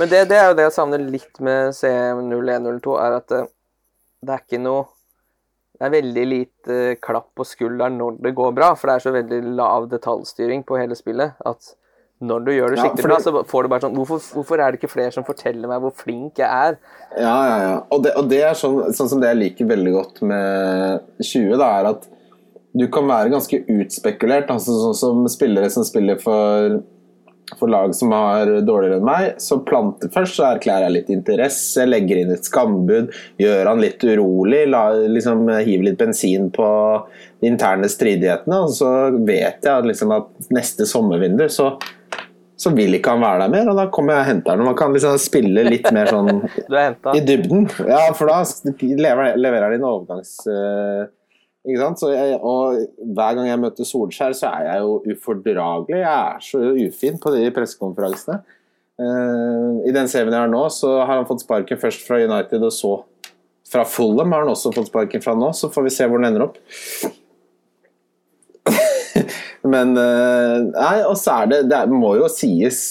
[0.00, 3.44] Men det, det er jo det jeg savner litt med C0102, er at det,
[4.24, 4.88] det er ikke noe
[5.74, 9.14] Det er veldig lite klapp på skulderen når det går bra, for det er så
[9.14, 11.74] veldig lav detaljstyring på hele spillet at
[12.26, 14.58] når du gjør det Ja, skikkelig fordi- bra, så får du bare sånn hvorfor, hvorfor
[14.64, 16.78] er det ikke flere som forteller meg hvor flink jeg er?
[17.18, 17.76] Ja, ja, ja.
[17.90, 21.56] Og det, og det er sånn, sånn som det jeg liker veldig godt med 20,
[21.60, 22.08] da, er at
[22.76, 24.48] du kan være ganske utspekulert.
[24.50, 26.80] Altså, sånn som spillere som spiller for,
[27.58, 31.86] for lag som har dårligere enn meg, så planter først så erklærer jeg litt interesse,
[31.86, 36.68] legger inn et skambud, gjør han litt urolig, la, liksom, hiver litt bensin på
[37.40, 38.90] de interne stridighetene, og så
[39.24, 41.76] vet jeg liksom, at neste sommervindu så
[42.60, 44.64] så vil ikke han være der mer, og da kommer jeg og henter han.
[44.68, 46.76] Man kan liksom spille litt mer sånn Du
[47.16, 47.66] i dybden.
[47.88, 48.42] Ja, for da
[48.78, 50.36] leverer, han inn overgangs...
[50.46, 51.10] Uh,
[51.64, 52.02] ikke sant?
[52.02, 52.76] Så jeg, og
[53.16, 56.02] hver gang jeg møter Solskjær, så er jeg jo ufordragelig.
[56.02, 58.36] Jeg er så ufin på de pressekonferansene.
[59.00, 62.60] Uh, I den serien jeg har nå, så har han fått sparken først fra United,
[62.62, 62.92] og så
[63.72, 65.50] fra Fulham har han også fått sparken fra nå.
[65.56, 66.60] Så får vi se hvor den ender opp.
[69.64, 72.84] Men eh, Nei, og så er det Det må jo sies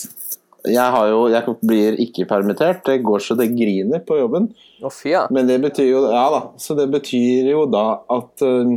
[0.64, 2.86] jeg, har jo, jeg blir ikke permittert.
[2.88, 4.46] Det går så det griner på jobben.
[4.80, 5.02] Oh.
[5.36, 6.40] Men det betyr jo Ja da.
[6.56, 8.72] Så det betyr jo da at uh,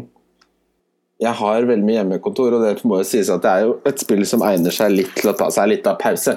[1.22, 4.02] jeg har veldig mye hjemmekontor, og det må jo sies at det er jo et
[4.02, 6.36] spill som egner seg litt til å ta seg litt av pause.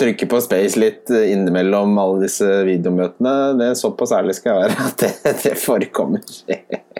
[0.00, 3.34] Trykke på space litt øh, innimellom alle disse videomøtene.
[3.58, 6.24] Det er Såpass ærlig skal jeg være at det, det forekommer.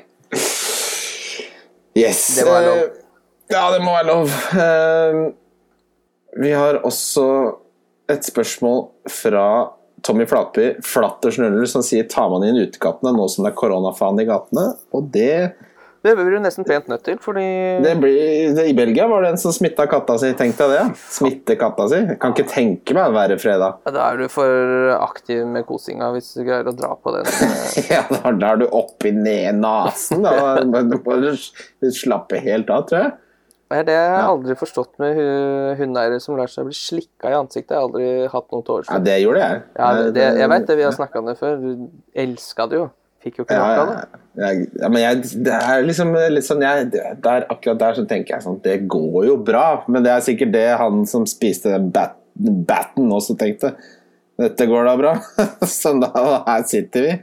[1.98, 2.22] Yes.
[2.38, 2.78] Det må være lov.
[2.78, 2.96] eh,
[3.50, 4.28] Ja, det må være lov.
[4.54, 5.32] Eh,
[6.40, 7.24] Vi har også
[8.08, 9.44] et spørsmål fra
[10.06, 14.20] Tommy Flatby, Flatters nuller, som sier tar man inn utekattene nå som det er koronafaen
[14.22, 14.68] i gatene?
[14.94, 15.52] Og det,
[16.02, 17.42] Det blir du nesten pent nødt til, fordi
[17.84, 20.84] det blir det, I Belgia var det en som smitta katta si, tenk deg det.
[21.12, 21.98] Smitte katta si.
[22.08, 23.82] Jeg kan ikke tenke meg å være fredag.
[23.84, 27.28] Ja, Da er du for aktiv med kosinga hvis du greier å dra på den.
[27.28, 30.22] eh, Ja, da, da er du oppi nesen.
[30.24, 31.34] Da må du bare
[31.92, 33.12] slappe helt av, tror jeg.
[33.70, 37.30] Det er det jeg har aldri forstått med hu- hundeeiere som lar seg bli slikka
[37.30, 37.70] i ansiktet.
[37.70, 39.60] Jeg har aldri hatt noe til overs Ja, det gjorde jeg.
[39.78, 41.60] Ja, det, jeg vet det, vi har snakka om det før.
[41.62, 41.84] Du
[42.24, 42.88] elska det jo.
[43.20, 44.20] Fikk jo ikke nok av det.
[44.40, 46.86] jeg, ja, men jeg, det er liksom litt sånn jeg,
[47.20, 50.54] der, Akkurat der så tenker jeg sånn Det går jo bra, men det er sikkert
[50.54, 53.74] det han som spiste den bat, batten også tenkte.
[54.40, 55.14] Dette går da bra.
[55.82, 56.10] sånn da,
[56.46, 57.14] her sitter vi.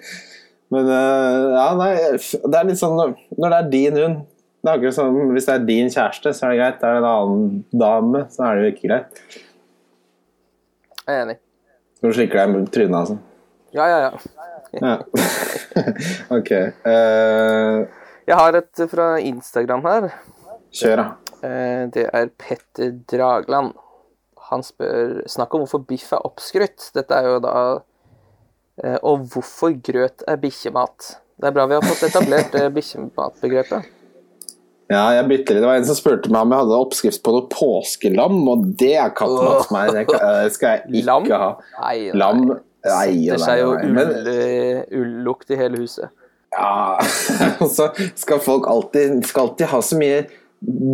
[0.74, 4.74] Men øh, ja, nei Det er litt sånn når, det er din hund Det er
[4.74, 6.84] akkurat som Hvis det er din kjæreste, så er det greit.
[6.84, 9.22] Er det en annen dame, så er det jo ikke greit.
[11.08, 11.40] Jeg er enig.
[12.04, 13.18] Når du slikker deg med trynet, altså.
[13.74, 14.37] Ja, ja, ja.
[14.82, 14.98] Ja.
[16.38, 16.52] ok.
[16.86, 17.84] Uh...
[18.28, 20.10] Jeg har et fra Instagram her.
[20.76, 21.06] kjør, da.
[21.48, 23.76] Eh, Det er Petter Dragland.
[24.50, 26.90] Han spør Snakk om hvorfor biff er oppskrytt.
[26.96, 27.54] Dette er jo da
[28.84, 31.14] eh, Og hvorfor grøt er bikkjemat.
[31.38, 33.94] Det er bra vi har fått etablert bikkjematbegrepet.
[34.88, 35.64] Ja, jeg bytter litt.
[35.64, 38.94] Det var en som spurte meg om jeg hadde oppskrift på noe påskelam, og det
[38.96, 40.08] er kattemat for meg.
[40.08, 41.28] Det skal jeg ikke Lam?
[41.34, 41.50] ha.
[41.82, 42.16] Nei, nei.
[42.22, 42.44] Lam
[42.86, 43.72] Nei, seg jo.
[43.74, 46.10] Ull- ullukt i hele huset.
[46.54, 46.98] ja,
[47.62, 50.22] og så skal folk alltid, skal alltid ha så mye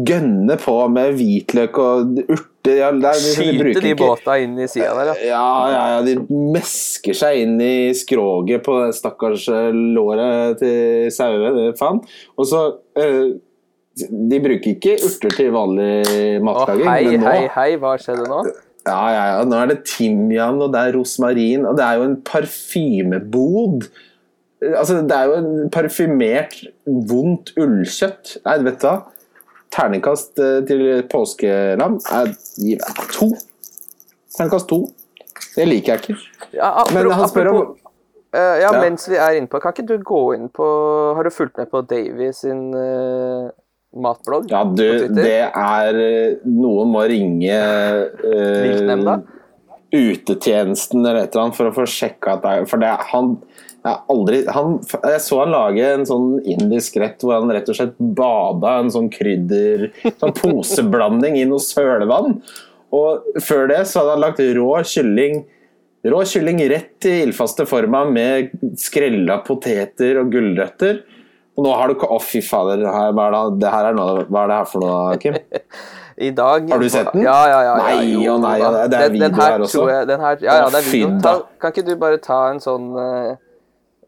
[0.07, 2.49] gønne på med hvitløk og urter.
[2.79, 5.39] Ja, der, er- de de båta inn i sida der, ja.
[5.71, 6.13] Ja, ja, de
[6.53, 11.99] mesker seg inn i skroget på det stakkars eh, låret til sauen, faen.
[12.39, 12.61] Og så
[12.99, 13.33] eh,
[13.99, 18.25] De bruker ikke urter til vanlig Å, matlaging, hei, men nå hei, hei, hva skjedde
[18.31, 18.39] nå?
[18.87, 22.07] Ja, ja, ja, nå er det timian, og det er rosmarin, og det er jo
[22.09, 23.87] en parfymebod.
[24.73, 28.37] Altså, det er jo en parfymert, vondt ullkjøtt.
[28.47, 28.97] Nei, vet du hva?
[29.73, 32.33] Terningkast eh, til påskelam er
[33.15, 33.31] to.
[34.35, 34.83] Terningkast to.
[35.55, 36.19] Det liker jeg ikke.
[36.59, 37.63] Ja, Men han spør om
[38.33, 38.81] Eh, ja, Ja.
[38.81, 40.65] mens vi er inne på Kan ikke du gå inn på
[41.13, 43.51] Har du fulgt med på Davy sin eh,
[43.93, 44.49] matblogg?
[44.51, 45.21] Ja, du, på Twitter?
[45.21, 47.59] det er eh, Noen må ringe
[48.23, 49.13] uh,
[49.93, 53.35] utetjenesten eller et eller annet for å få sjekka at det er For det, han
[53.83, 54.77] jeg, aldri, han,
[55.11, 58.93] jeg så han lage en sånn indisk rett hvor han rett og slett bada en
[58.93, 59.89] sånn krydder
[60.21, 62.37] Sånn poseblanding i noe sølevann.
[62.95, 65.43] Og før det så hadde han lagt rå kylling
[66.03, 70.97] Rå kylling rett i ildfaste forma med skrella poteter og gulrøtter.
[71.53, 73.97] Og nå har du ikke Å, fy fader, her, hva, er det, det her er
[73.97, 75.37] noe, hva er det her for noe, Kim?
[76.27, 77.23] I dag Har du sett den?
[77.25, 77.73] Ja, ja, ja.
[77.77, 78.71] ja Nei, og nei, da.
[78.73, 79.87] det er Den- den video her også.
[79.89, 81.15] Jeg, den her, ja, ja, det er video.
[81.23, 83.33] Ta, kan ikke du bare ta en sånn uh,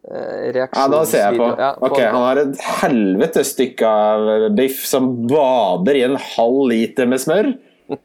[0.06, 0.70] reaksjonsvideo?
[0.78, 1.48] Ja, da ser jeg på.
[1.58, 7.10] Ja, Ok, Han har et helvete stykke av biff som bader i en halv liter
[7.10, 7.52] med smør.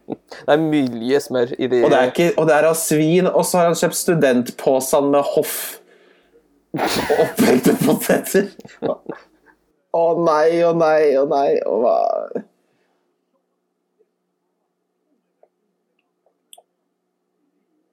[0.45, 1.84] Det er mye smør i det.
[1.86, 3.30] Og det er, ikke, og det er av svin.
[3.30, 5.56] Og så har han kjøpt studentposen med hoff
[6.77, 8.49] og oppvekte poteter.
[9.93, 11.58] Å nei, å nei, å nei.
[11.67, 12.45] Å, hva?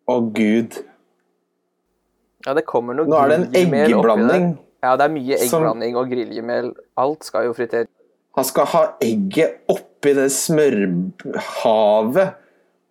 [0.08, 0.78] Å gud.
[2.46, 4.50] Ja, det kommer noe Nå er det en eggeblanding.
[4.84, 6.70] Ja, det er mye som- eggblanding og griljemel.
[6.96, 7.90] Alt skal jo friteres.
[8.38, 12.36] Han skal ha egget oppi det smørhavet.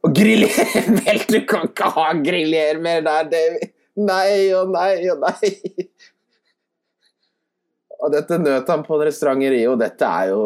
[0.04, 1.24] Og griljermel!
[1.32, 3.72] Du kan ikke ha griljermel der, David!
[3.98, 5.87] Nei og nei og nei.
[8.08, 9.76] Og dette nøt han på en restaurant i Rio.
[9.80, 10.44] Dette er jo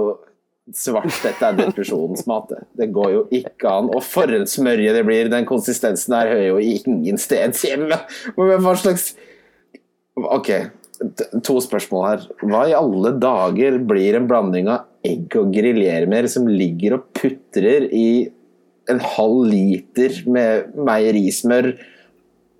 [0.73, 1.13] svart.
[1.21, 2.55] Dette er depresjonsmat.
[2.77, 2.89] Det.
[2.93, 3.91] går jo ikke an.
[3.93, 5.29] Og for en smørje det blir.
[5.31, 8.01] Den konsistensen her hører jo ingen steds hjemme.
[8.37, 9.13] Men hva slags
[10.21, 10.49] Ok,
[11.45, 12.25] to spørsmål her.
[12.43, 17.87] Hva i alle dager blir en blanding av egg og griljermer som ligger og putrer
[17.95, 18.29] i
[18.91, 21.71] en halv liter med meierismør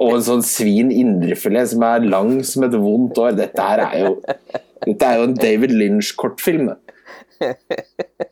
[0.02, 3.36] og en sånn svin indrefilet som er lang som et vondt år?
[3.38, 4.14] Dette her er jo
[4.86, 6.72] Dette er jo en David Lynch-kortfilm.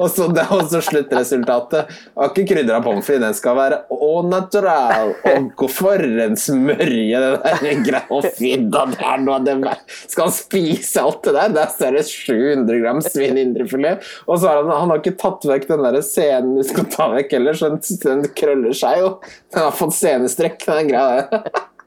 [0.00, 1.92] og så det er også sluttresultatet.
[2.16, 5.08] Har ikke krydra pommes frites, den skal være au natural.
[5.28, 9.56] Og for en smørje det der greia det er noe av det.
[10.08, 11.48] Skal han spise alt det der?
[11.56, 13.96] Der er det 700 gram svin indrefilet.
[14.26, 17.04] Og så har han, han har ikke tatt vekk den der scenen du skal ta
[17.14, 19.10] vekk heller, så den, den krøller seg jo.
[19.54, 21.66] Den har fått scenestrekk, den greia der.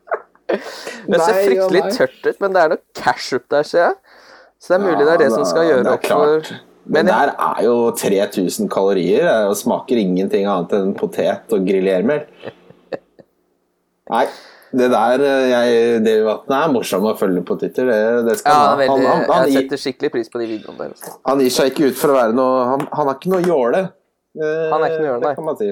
[1.12, 3.96] Det ser fryktelig tørt ut, men det er noe cashup der, ser jeg.
[4.62, 6.52] Så det er mulig det er det som skal gjøre opp for.
[6.86, 11.54] Men Men det der er jo 3000 kalorier eh, og smaker ingenting annet enn potet
[11.54, 12.24] og grillermel
[14.12, 14.24] Nei,
[14.76, 16.16] det der eh, jeg, Det
[16.58, 17.86] er morsomt å følge på Twitter.
[17.88, 20.80] Det, det skal Ja, veldig, han, han, han, jeg setter skikkelig pris på de videoene
[20.82, 20.96] der.
[20.98, 21.14] altså.
[21.30, 23.82] han gir seg ikke ut for å være noe Han, han er ikke noe jåle.
[24.42, 25.32] Eh, Han er ikke noe jåle, nei.
[25.32, 25.70] Det kan man si.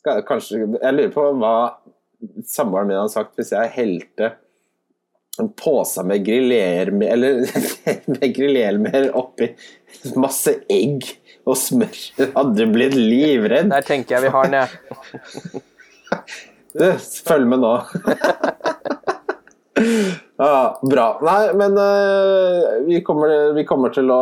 [0.00, 1.54] Skal, kanskje, jeg lurer på hva
[2.46, 4.34] samboeren min hadde sagt hvis jeg helte
[5.40, 7.40] en pose med grillermel Eller
[8.16, 9.52] med grillermel oppi
[10.20, 11.06] masse egg
[11.48, 11.96] og smør.
[12.36, 13.70] Hadde du blitt livredd?
[13.72, 14.68] Der tenker jeg vi har den, jeg.
[16.76, 16.84] Du,
[17.26, 17.72] følg med nå.
[20.44, 20.54] ja,
[20.92, 21.06] bra.
[21.26, 24.20] Nei, men uh, vi, kommer, vi kommer til å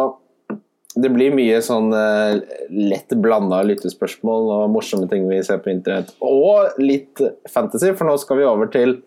[0.99, 6.11] Det blir mye sånn uh, lett blanda lyttespørsmål og morsomme ting vi ser på internett.
[6.25, 8.99] Og litt fantasy, for nå skal vi over til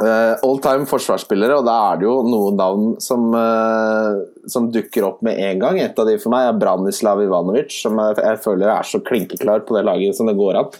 [0.00, 5.04] Uh, all time forsvarsspillere, og da er det jo noen navn som, uh, som dukker
[5.04, 5.76] opp med en gang.
[5.82, 9.66] Et av de for meg er Branislav Ivanovic, som jeg, jeg føler er så klinkeklar
[9.68, 10.70] på det laget som det går an.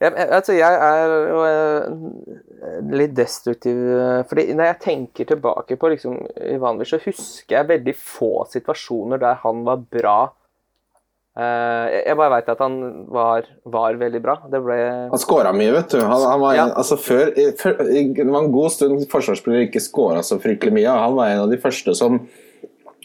[0.00, 3.76] Jeg, altså, jeg er jo uh, litt destruktiv,
[4.30, 6.14] fordi når jeg tenker tilbake på liksom,
[6.54, 10.18] Ivanovic, så husker jeg veldig få situasjoner der han var bra
[11.38, 14.34] Uh, jeg bare veit at han var, var, veldig bra.
[14.50, 14.78] Ble...
[15.12, 16.00] Han skåra mye, vet du.
[16.02, 16.64] Han, han var ja.
[16.74, 20.90] altså før, før, det var en god stund forsvarsspillere ikke skåra så fryktelig mye.
[20.90, 22.18] Han var en av de første som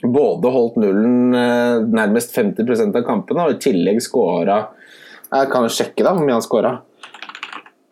[0.02, 4.58] både holdt nullen uh, nærmest 50% av kampene, og i tillegg skåra
[5.30, 6.74] Jeg kan jo sjekke da hvor mye han skåra.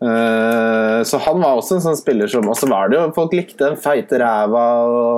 [0.03, 3.03] Uh, eh, så han var også en sånn spiller som Og så var det jo
[3.15, 4.63] Folk likte den feite ræva.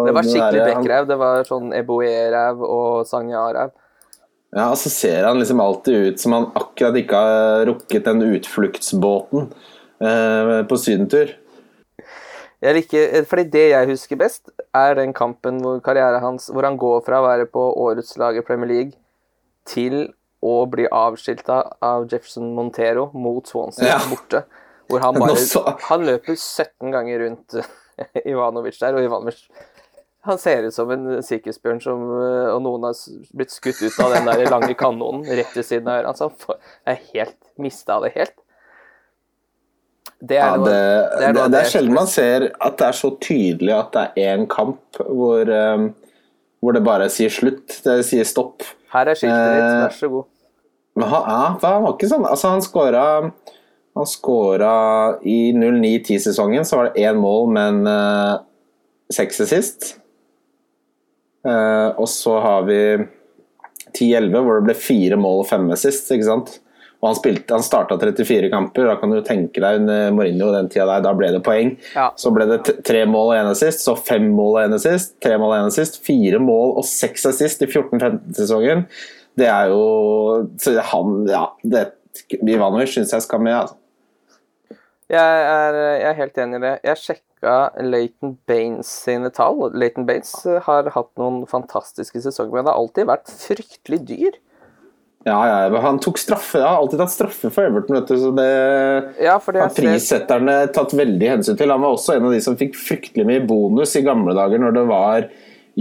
[0.05, 1.07] Det var skikkelig bekkræv.
[1.09, 3.73] Det var sånn Eboe-ræv og Sanja-ræv.
[4.55, 8.23] Ja, og så ser han liksom alltid ut som han akkurat ikke har rukket den
[8.23, 9.49] utfluktsbåten
[9.99, 11.33] eh, på sydentur.
[12.63, 16.77] Jeg liker, fordi Det jeg husker best, er den kampen hvor karrieren hans Hvor han
[16.79, 18.95] går fra å være på årets lag i Premier League
[19.67, 20.13] til
[20.45, 23.99] å bli avskilta av Jefferson Montero mot Swansea ja.
[24.09, 24.45] borte.
[24.89, 27.57] Hvor han bare Han løper 17 ganger rundt
[28.25, 29.45] Ivanovic der, og Ivanovic
[30.25, 32.97] han ser ut som en sirkusbjørn som eh, Og noen har
[33.37, 36.09] blitt skutt ut av den der lange kanonen rett ved siden av øret.
[36.15, 36.57] Altså,
[36.89, 38.33] jeg helt mista det helt.
[40.25, 42.87] Det er, ja, noe, det, det, er, det, det er sjelden man ser at det
[42.87, 45.89] er så tydelig at det er én kamp hvor, um,
[46.63, 47.77] hvor det bare sier slutt.
[47.85, 48.65] Det sier stopp.
[48.95, 50.31] Her er skiltet ditt, eh, vær så god.
[50.95, 53.05] Men han, ja, han var ikke sånn Altså, han skåra
[53.95, 54.73] Han skåra
[55.23, 58.41] i 09-10-sesongen, så var det én mål, men uh,
[59.13, 59.93] seks sist.
[61.47, 62.79] Uh, og så har vi
[63.95, 66.57] 10-11, hvor det ble fire mål og fem sist, ikke sant?
[66.99, 70.67] Og han, spilte, han starta 34 kamper, da kan du tenke deg under Mourinho den
[70.73, 71.75] tida der, da ble det poeng.
[71.93, 72.09] Ja.
[72.19, 75.37] Så ble det tre mål og én assist, så fem mål og én assist, tre
[75.39, 78.87] mål og én assist, fire mål og seks assist i 14-15-sesongen.
[79.37, 79.83] Det er jo
[80.59, 81.89] så han, ja, det,
[82.41, 83.55] Ivanovic syns jeg skal med.
[83.59, 83.77] altså.
[85.11, 86.73] Jeg er, jeg er, helt enig i det.
[86.87, 89.67] Jeg sjekka Leighton Baines sine tall.
[89.77, 90.33] Leighton Baines
[90.65, 94.39] har hatt noen fantastiske sesonger, men det har alltid vært fryktelig dyr.
[95.25, 96.59] Ja, ja, han tok straffe.
[96.61, 98.49] Jeg har alltid tatt straffe for Everton, vet du, så det,
[99.25, 101.73] ja, det har prissetterne tatt veldig hensyn til.
[101.73, 104.75] Han var også en av de som fikk fryktelig mye bonus i gamle dager, når
[104.77, 105.27] det var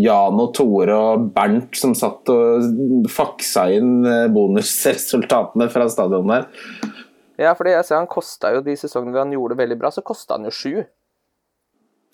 [0.00, 7.03] Jan og Tore og Bernt som satt og faksa inn eh, bonusresultatene fra stadionet der.
[7.40, 10.04] Ja, fordi jeg ser han kosta jo de sesongene han gjorde det veldig bra, så
[10.06, 10.84] kosta han jo sju.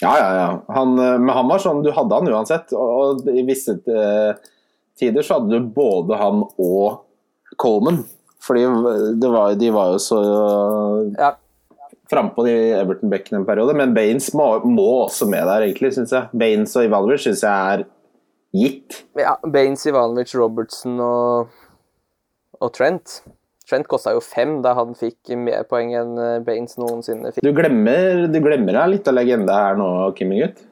[0.00, 0.62] Ja, ja, ja.
[0.74, 2.72] Han, eh, men han var sånn, du hadde han uansett.
[2.72, 4.32] Og, i visse uh,
[4.98, 7.02] tider så hadde du både han og
[7.60, 8.02] Coleman.
[8.40, 10.18] Fordi var, de var jo så
[11.18, 11.34] ja.
[12.08, 13.74] frampå de Everton-bekken en periode.
[13.76, 16.32] Men Baines må, må, også med der, egentlig, syns jeg.
[16.32, 17.84] Baines og Ivanovic syns jeg er
[18.56, 19.02] gitt.
[19.20, 21.52] Ja, Baines, Ivanovic, Robertson og,
[22.56, 23.20] og Trent.
[23.70, 27.44] Trent kosta jo fem da han fikk mer poeng enn eh, Baines noensinne fikk.
[27.46, 30.64] Du glemmer, du glemmer deg litt av legende her nå, Kimmingut.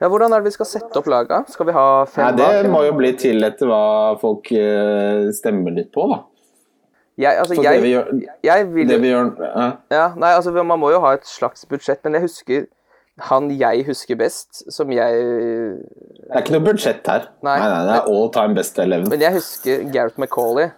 [0.00, 1.42] Ja, Hvordan er det vi skal sette opp laga?
[1.48, 5.72] Skal vi ha fem Nei, Det må jo bli til etter hva folk uh, stemmer
[5.76, 6.22] litt på, da.
[7.16, 8.08] Jeg, altså, jeg, det vi gjør,
[8.44, 9.68] jeg vil, det vi gjør ja.
[9.88, 10.08] ja.
[10.20, 12.66] Nei, altså, man må jo ha et slags budsjett, men jeg husker
[13.30, 17.30] han jeg husker best, som jeg Det er ikke noe budsjett her.
[17.40, 19.08] Nei, nei, nei det er all time best eleven.
[19.08, 20.68] Men jeg husker Gareth McCauley.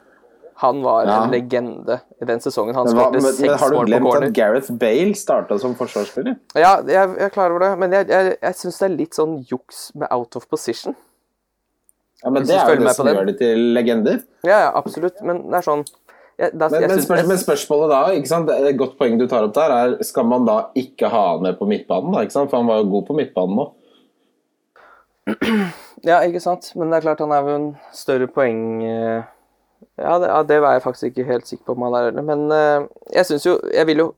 [0.58, 1.16] Han var ja.
[1.22, 2.74] en legende i den sesongen.
[2.74, 3.60] Han skåret seks mål på corner.
[3.62, 6.34] Har du glemt at Gareth Bale starta som forsvarsspiller?
[6.58, 9.18] Ja, jeg, jeg er klar over det, men jeg, jeg, jeg syns det er litt
[9.20, 10.98] sånn juks med out of position.
[12.24, 14.18] Ja, men Det er jo det som gjør det til legender.
[14.42, 15.86] Ja, ja, absolutt, men det er sånn
[16.38, 18.50] jeg, da, men, men, spørsmålet, men, spørsmålet da, ikke sant?
[18.54, 21.58] et godt poeng du tar opp der, er skal man da ikke ha han med
[21.58, 22.12] på midtbanen?
[22.14, 22.50] da, ikke sant?
[22.50, 23.72] For han var jo god på midtbanen nå.
[26.06, 26.70] Ja, ikke sant.
[26.78, 29.26] Men det er klart han er jo en større poeng eh,
[29.98, 32.22] ja, det, ja, det, var jeg faktisk ikke helt sikker på om han er.
[32.22, 34.12] Men uh, jeg syns jo Jeg vil jo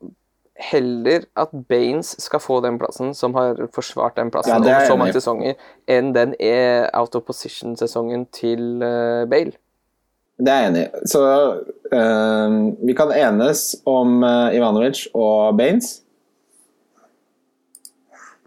[0.60, 4.96] heller at Baines skal få den plassen, som har forsvart den plassen ja, over så
[5.00, 5.54] mange sesonger,
[5.88, 9.56] enn den er out of position-sesongen til uh, Bale.
[10.40, 11.06] Det er jeg enig i.
[11.08, 11.22] Så
[11.94, 14.20] uh, vi kan enes om
[14.52, 16.02] Ivanovic og Baines.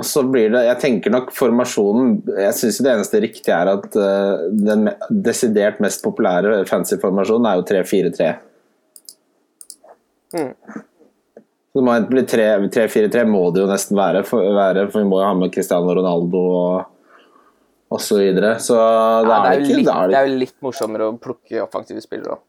[0.01, 3.97] Og så blir det Jeg tenker nok formasjonen Jeg syns det eneste riktige er at
[3.97, 8.31] uh, den desidert mest populære fancy-formasjonen er jo 3-4-3.
[10.33, 10.49] Mm.
[11.73, 15.21] Så det må bli 3-4-3 må det jo nesten være for, være, for vi må
[15.21, 17.19] jo ha med Cristiano Ronaldo og,
[17.93, 18.55] og så videre.
[18.61, 21.63] Så ja, det, er ikke, litt, det, er det, er jo litt morsommere å plukke
[21.65, 22.43] offensive spillere òg.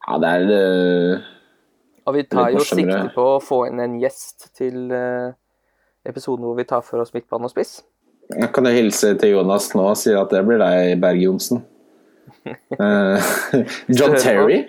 [0.00, 1.30] Ja, det er uh,
[2.08, 5.32] Og vi tar jo sikte på å få inn en gjest til eh,
[6.08, 7.80] episoden hvor vi tar for oss midtbane og spiss.
[8.30, 11.64] Jeg kan jo hilse til Jonas nå og si at det blir deg, Berg Johnsen.
[12.50, 13.32] Eh,
[13.92, 14.14] John.
[14.16, 14.62] Terry.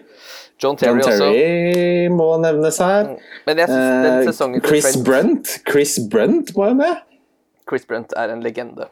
[0.61, 1.17] John John Terry, også.
[1.23, 3.13] Terry må nevnes her.
[3.47, 5.53] Men jeg synes den Eh, Chris Trent, Brent.
[5.69, 6.99] Chris Brent må jo med.
[7.69, 8.89] Chris Brent er en legende.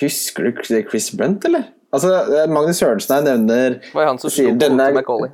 [0.00, 1.68] Husker du Chris Brent, eller?
[1.92, 5.30] Altså, eh, Magnus Sørensen her nevner var han som slo den Tote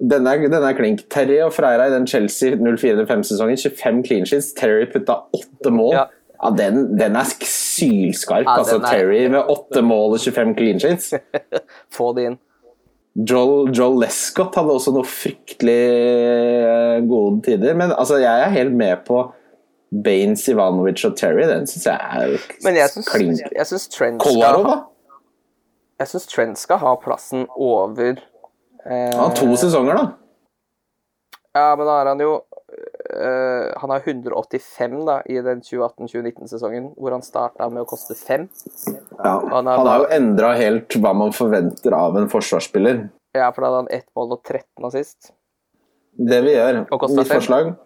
[0.00, 0.24] er- Macauley.
[0.24, 1.00] Den er, den er klink.
[1.10, 3.56] Terry og Freira i den Chelsea 04-05-sesongen.
[3.56, 4.52] 25 clean sheets.
[4.52, 5.92] Terry putta åtte mål.
[5.94, 6.04] Ja.
[6.44, 8.44] Ja, den, den er sylskarp.
[8.44, 11.14] Ja, altså, er- Terry med åtte mål og 25 clean sheets.
[11.96, 12.38] Få det inn.
[13.30, 17.74] Joel, Joel Lescott hadde også noe fryktelig eh, gode tider.
[17.78, 19.20] Men altså, jeg er helt med på
[20.04, 21.44] Baines, Ivanovic og Terry.
[21.46, 22.34] Den syns jeg er
[22.66, 23.38] Men jeg syns, klink.
[23.54, 24.18] jeg syns Trent
[26.58, 28.18] skal, ha plassen over
[28.84, 30.06] Han har to sesonger, da.
[31.54, 32.40] Ja, men da har han jo
[33.14, 38.48] Uh, Han har 185 da, i den 2018-2019-sesongen, hvor han starta med å koste fem.
[39.20, 39.34] Ja.
[39.52, 43.04] Han er har da- jo endra helt hva man forventer av en forsvarsspiller.
[43.36, 45.30] Ja, for da hadde han ett mål og 13 assist.
[46.18, 47.76] Det vi gjør, mitt forslag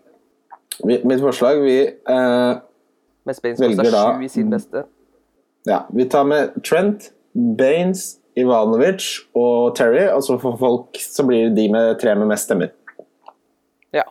[0.84, 1.76] vi, Mitt forslag Vi,
[2.06, 2.58] eh,
[3.26, 4.84] Mens Baines Velger kosta da- sju i sin beste.
[5.66, 11.48] ja, vi tar med Trent, Baines, Ivanovic og Terry, og så for folk så blir
[11.48, 12.70] det de med tre med mest stemmer.
[13.94, 14.04] Ja.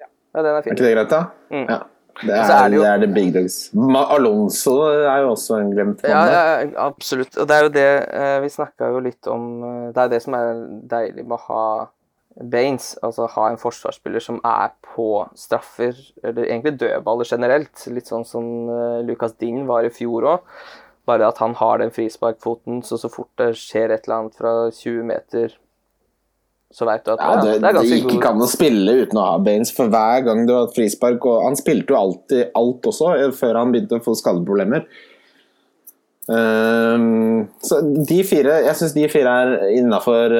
[0.00, 0.06] ja,
[0.42, 1.22] den er Er ikke det greit, da?
[1.50, 1.66] Mm.
[1.68, 1.78] Ja.
[2.20, 3.54] Det er, er det jo- det er the big dogs.
[3.72, 6.10] Ma Alonso er jo også en glemt mann.
[6.10, 7.38] Ja, ja, absolutt.
[7.40, 10.18] Og det er jo det eh, Vi snakka jo litt om eh, Det er det
[10.26, 10.60] som er
[10.90, 11.62] deilig med å ha
[12.52, 12.90] Baines.
[13.02, 17.86] Altså ha en forsvarsspiller som er på straffer, eller egentlig dødballer generelt.
[17.88, 20.44] Litt sånn som eh, Lucas Dinn var i fjor òg.
[21.10, 24.54] Bare at han har den frisparkfoten, så så fort det skjer et eller annet fra
[24.70, 25.56] 20 meter,
[26.70, 28.50] så veit du at Ja, det, det er det ganske gikk god ikke an å
[28.50, 31.94] spille uten å ha Baines, for hver gang du har et frispark og Han spilte
[31.94, 34.86] jo alltid alt også, eh, før han begynte å få skadeproblemer.
[36.30, 40.36] Um, så de fire Jeg syns de fire er innafor.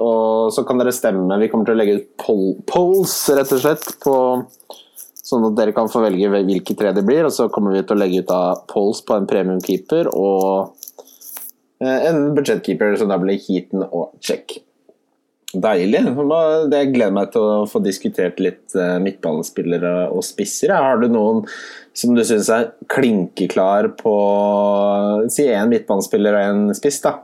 [0.00, 1.40] og så kan dere stemme.
[1.42, 4.14] Vi kommer til å legge ut pol polls, rett og slett, på
[5.30, 7.94] Sånn at dere kan få velge hvilke tre det blir, og så kommer vi til
[7.94, 10.72] å legge ut av polls på en premiumkeeper og
[11.84, 14.58] eh, en budsjettkeeper, som da blir Heaton og Check.
[15.50, 16.02] Deilig.
[16.70, 20.74] Det gleder meg til å få diskutert litt eh, midtbanespillere og spisser.
[20.74, 21.42] Har du noen
[21.94, 24.14] som du syns er klinkeklar på
[25.30, 27.16] Si én midtbanespiller og én spiss, da.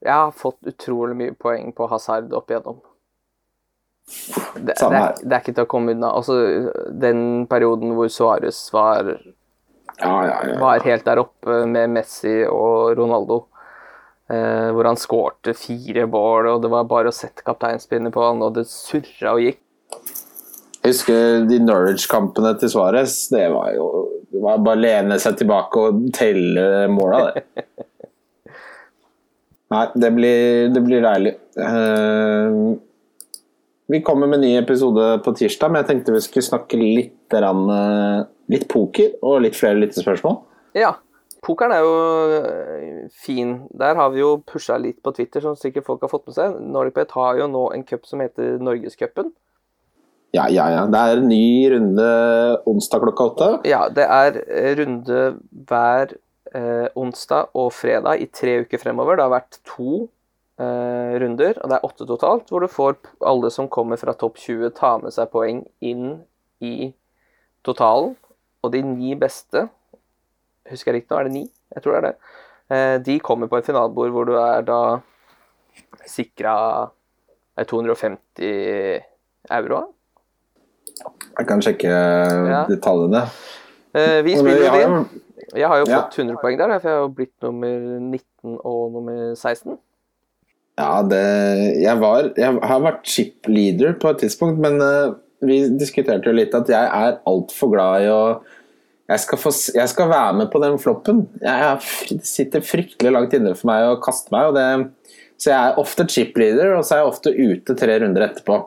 [0.00, 2.80] Jeg har fått utrolig mye poeng på Hazard opp igjennom.
[4.54, 6.10] Det, det, er, det er ikke til å komme unna.
[6.18, 6.36] Altså,
[7.02, 9.12] den perioden hvor Suárez var,
[10.00, 10.58] Ja, ja, ja.
[10.60, 13.42] var helt der oppe med Messi og Ronaldo,
[14.32, 18.42] eh, hvor han skårte fire mål, og det var bare å sette kapteinspinnet på han,
[18.46, 19.62] og det surra og gikk.
[20.80, 23.26] Jeg husker de Norwich-kampene til Suárez.
[23.28, 23.90] Det var jo
[24.30, 27.64] det var bare å lene seg tilbake og telle måla, det.
[29.70, 31.32] Nei, det blir, det blir deilig.
[31.60, 32.60] Eh,
[33.90, 37.34] vi kommer med en ny episode på tirsdag, men jeg tenkte vi skulle snakke litt,
[37.34, 38.18] eh,
[38.52, 40.40] litt poker og litt flere lyttespørsmål.
[40.78, 40.96] Ja.
[41.40, 41.92] Pokeren er jo
[42.36, 43.54] øh, fin.
[43.72, 46.58] Der har vi jo pusha litt på Twitter, som sikkert folk har fått med seg.
[46.60, 49.32] NordicBet har jo nå en cup som heter Norgescupen.
[50.36, 50.84] Ja, ja, ja.
[50.86, 52.10] Det er en ny runde
[52.68, 53.48] onsdag klokka åtte.
[53.66, 55.22] Ja, det er eh, runde
[55.66, 56.14] hver
[56.54, 59.18] eh, onsdag og fredag i tre uker fremover.
[59.18, 60.10] Det har vært to eh,
[60.60, 64.70] runder, og det er åtte totalt, hvor du får alle som kommer fra topp 20,
[64.76, 66.18] ta med seg poeng inn
[66.60, 66.90] i
[67.64, 68.12] totalen.
[68.60, 69.62] Og de ni beste,
[70.68, 71.44] husker jeg riktig nå, er det ni?
[71.72, 72.16] Jeg tror det er det.
[72.70, 74.80] Eh, de kommer på et finalebord hvor du er da
[76.06, 76.90] sikra
[77.56, 79.00] 250
[79.50, 79.80] euro.
[81.38, 82.64] Jeg kan sjekke Ja.
[82.68, 83.24] detaljene.
[83.94, 85.22] Eh, vi spiller jo inn.
[85.54, 88.92] Jeg har jo fått 100 poeng der, for jeg har jo blitt nummer 19 og
[88.92, 89.78] nummer 16.
[90.80, 91.24] Ja, det
[91.82, 96.36] Jeg var Jeg har vært chip leader på et tidspunkt, men uh, vi diskuterte jo
[96.36, 98.22] litt at jeg er altfor glad i å
[99.10, 101.24] jeg skal, få, jeg skal være med på den floppen.
[101.42, 104.52] Jeg er, sitter fryktelig langt inne for meg å kaste meg.
[104.54, 108.28] Det, så jeg er ofte chip leader, og så er jeg ofte ute tre runder
[108.28, 108.60] etterpå.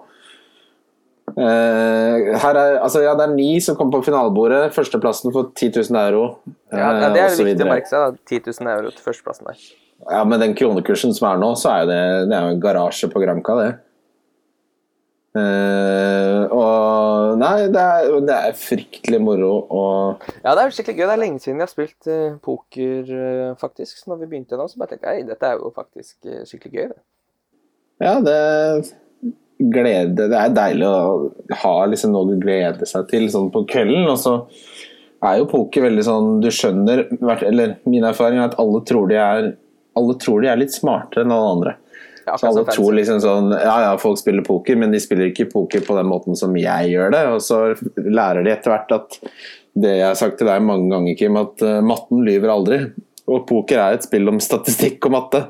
[1.37, 4.65] Uh, her er, altså, ja, det er ni som kommer på finalebordet.
[4.75, 6.25] Førsteplassen får 10 000 euro.
[6.75, 8.03] Ja, ja, det eh, er viktig å merke seg.
[8.03, 9.63] da, 10 000 euro til førsteplassen der.
[10.09, 12.63] Ja, med den kronekursen som er nå, så er jo det, det er jo en
[12.63, 13.71] garasje på Gramka, det.
[15.33, 19.85] Uh, og Nei, det er, det er fryktelig moro å
[20.43, 21.07] Ja, det er skikkelig gøy.
[21.07, 23.97] Det er lenge siden jeg har spilt uh, poker, uh, faktisk.
[23.97, 26.91] Så når vi begynte nå, så bare tenkte jeg dette er jo faktisk skikkelig gøy.
[26.91, 27.01] Det.
[28.03, 28.37] Ja, det
[29.73, 34.05] glede Det er deilig å ha liksom noe å glede seg til sånn på kvelden.
[34.11, 34.37] Og så
[35.23, 37.05] er jo poker veldig sånn Du skjønner
[37.47, 39.53] Eller min erfaring er at alle tror de er
[39.99, 41.75] Alle tror de er litt smartere enn alle andre.
[42.25, 45.49] Ja, Så alle tror liksom sånn Ja, ja, folk spiller poker, men de spiller ikke
[45.51, 47.23] poker på den måten som jeg gjør det.
[47.33, 47.63] Og så
[47.97, 49.19] lærer de etter hvert at
[49.73, 52.79] det jeg har sagt til deg mange ganger, Kim, at eh, matten lyver aldri.
[53.23, 55.43] Og poker er et spill om statistikk og matte.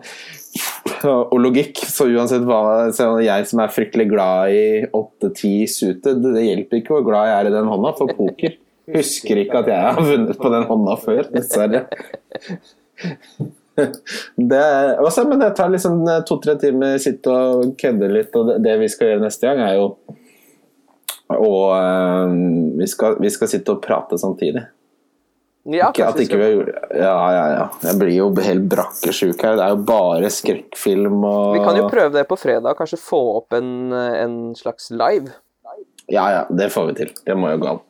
[1.10, 1.82] Og logikk.
[1.89, 2.91] Så uansett hva
[3.24, 7.50] Jeg som er fryktelig glad i 8-10 suited, det hjelper ikke hvor glad jeg er
[7.50, 8.60] i den hånda, for poker
[8.98, 11.86] husker ikke at jeg har vunnet på den hånda før, dessverre.
[14.52, 14.66] Det,
[15.02, 18.90] også, men det tar liksom to-tre timer, sitte og kødde litt, og det, det vi
[18.92, 19.88] skal gjøre neste gang, er jo
[21.34, 22.34] og eh,
[22.78, 24.66] vi, skal, vi skal sitte og prate samtidig.
[25.64, 27.68] Ja, Ikke at ikke vi har gjort Ja, ja, ja.
[27.88, 29.56] Jeg blir jo helt brakkesjuk her.
[29.56, 33.22] Det er jo bare skrekkfilm og Vi kan jo prøve det på fredag, kanskje få
[33.38, 35.32] opp en, en slags live.
[36.12, 37.14] Ja, ja, det får vi til.
[37.24, 37.84] Det må jo gå an.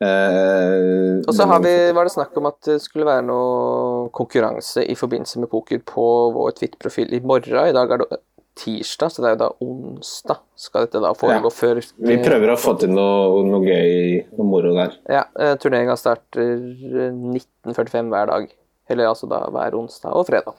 [0.00, 4.84] Eh, Og så har vi, var det snakk om at det skulle være noe konkurranse
[4.86, 6.04] i forbindelse med poker på
[6.36, 7.68] vår Twitter-profil i morgen.
[7.68, 8.20] I dag er det
[8.58, 11.54] tirsdag, så det er jo da onsdag skal dette da foregå Ja.
[11.54, 11.80] før
[12.10, 14.96] Vi prøver å få til noe, noe gøy, noe moro der.
[15.08, 18.48] Ja, eh, turneringa starter eh, 19.45 hver dag.
[18.90, 20.54] Eller altså da hver onsdag og fredag.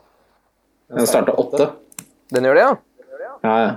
[0.90, 1.70] Den starter åtte.
[2.32, 2.76] Den gjør det, ja?
[3.42, 3.72] Ja, ja.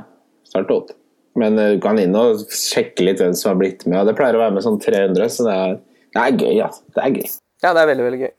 [0.45, 0.93] Starter åtte.
[1.39, 4.05] Men eh, du kan inn og sjekke litt hvem som har blitt med.
[4.07, 5.75] Det pleier å være med sånn 300, så det er,
[6.13, 6.85] det er gøy, altså.
[6.93, 7.35] Det er gøy.
[7.63, 8.33] Ja, det er veldig, veldig gøy.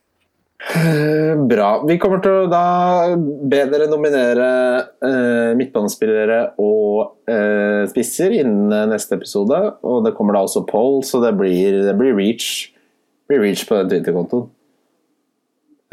[0.65, 1.69] Eh, Bra.
[1.85, 2.65] Vi kommer til å da
[3.19, 4.49] be dere nominere
[5.05, 9.59] eh, midtbanespillere og eh, spisser innen eh, neste episode.
[9.85, 12.71] Og det kommer da også poll, så det blir, det blir reach.
[13.25, 14.49] Det blir reach på den Twitter-kontoen.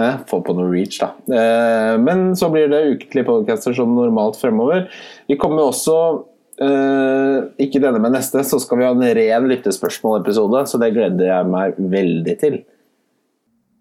[0.02, 1.12] Eh, få på noe reach, da.
[1.36, 4.88] Eh, men så blir det ukentlige podcaster som normalt fremover.
[5.30, 5.98] Vi kommer også
[6.62, 10.64] eh, ikke denne, men neste, så skal vi ha en ren lyttespørsmål-episode.
[10.70, 12.60] Så det gleder jeg meg veldig til.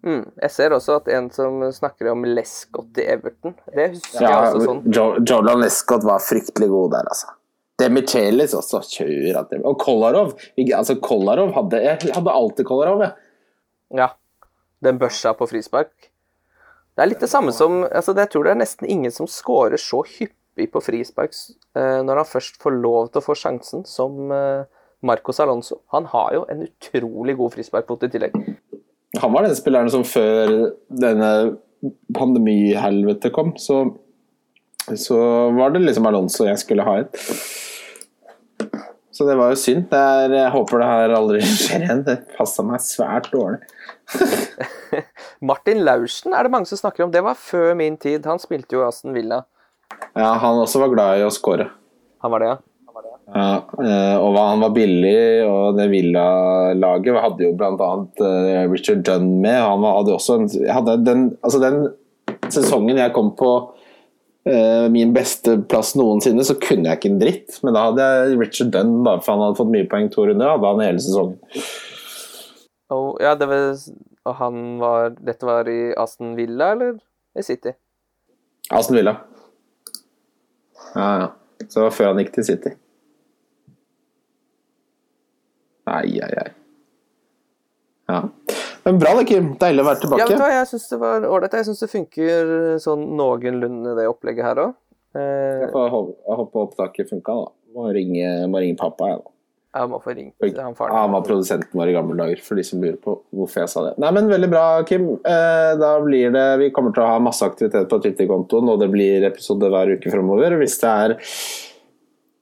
[0.01, 0.23] Mm.
[0.41, 3.53] Jeg ser også at en som snakker om Lescott i Everton.
[3.69, 4.81] Det husker jeg Ja, også sånn.
[4.95, 7.27] Jo- Jordan Lescott var fryktelig god der, altså.
[7.81, 8.81] Demichelis også.
[8.85, 10.33] Kjør at det Og Kolarov.
[10.57, 13.13] Altså, Kolarov hadde Jeg hadde alltid Kolarov, jeg.
[13.97, 14.09] Ja.
[14.83, 15.91] Den børsa på frispark.
[16.97, 19.77] Det er litt det samme som altså Jeg tror det er nesten ingen som scorer
[19.77, 20.35] så hyppig
[20.69, 21.33] på frispark
[21.77, 24.67] eh, når han først får lov til å få sjansen, som eh,
[25.07, 25.81] Marcos Alonso.
[25.95, 28.37] Han har jo en utrolig god frisparkfot i tillegg.
[29.21, 31.31] Han var den spilleren som før denne
[32.15, 33.83] pandemihelvetet kom, så
[34.97, 35.17] så
[35.51, 37.11] var det liksom Alonso jeg skulle ha inn.
[39.11, 39.85] Så det var jo synd.
[39.91, 42.03] Det er, jeg håper det her aldri skjer igjen.
[42.07, 43.59] Det passa meg svært dårlig.
[45.51, 47.11] Martin Laursen er det mange som snakker om.
[47.13, 48.25] Det var før min tid.
[48.25, 49.43] Han spilte jo Aston Villa.
[50.17, 51.69] Ja, han også var glad i å score.
[52.21, 52.59] Han var det, ja?
[53.31, 59.37] Ja, eh, og han var billig, og det Villa-laget hadde jo annet eh, Richard Dunn
[59.43, 59.55] med.
[59.55, 61.85] Han hadde også en, hadde den, altså den
[62.51, 63.53] sesongen jeg kom på
[64.43, 67.61] eh, min beste plass noensinne, så kunne jeg ikke en dritt.
[67.63, 70.51] Men da hadde jeg Richard Dunn, da, for han hadde fått mye poeng to runder.
[70.51, 71.39] Hadde han hele sesongen.
[72.91, 73.69] Og, ja det var,
[74.27, 76.97] og han var Dette var i Aston Villa, eller
[77.39, 77.77] i City?
[78.67, 79.21] Aston Villa.
[80.95, 81.27] Ja, ja.
[81.67, 82.71] Så det var før han gikk til City.
[85.91, 86.49] Ai, ai, ai.
[88.11, 88.19] Ja.
[88.83, 89.51] Men bra det, Kim.
[89.61, 90.27] Deilig å være Ja, tilbake.
[90.29, 91.57] vet du hva, jeg syns det var ålreit.
[91.59, 94.73] Jeg syns det funker sånn noenlunde, det opplegget her òg.
[95.15, 97.51] Eh, Jeg jeg håper opptaket funka, da.
[97.75, 99.30] Må ringe, må ringe pappa, jeg, da.
[99.71, 100.95] Jeg må få ringt han faren.
[100.97, 103.85] han var produsenten vår i gamle dager, for de som lurer på hvorfor jeg sa
[103.85, 103.93] det.
[104.03, 105.07] Nei, men Veldig bra, Kim.
[105.23, 108.89] Eh, da blir det Vi kommer til å ha masse aktivitet på Twitter-kontoen, og det
[108.91, 110.57] blir episode hver uke fremover.
[110.59, 111.15] Hvis det er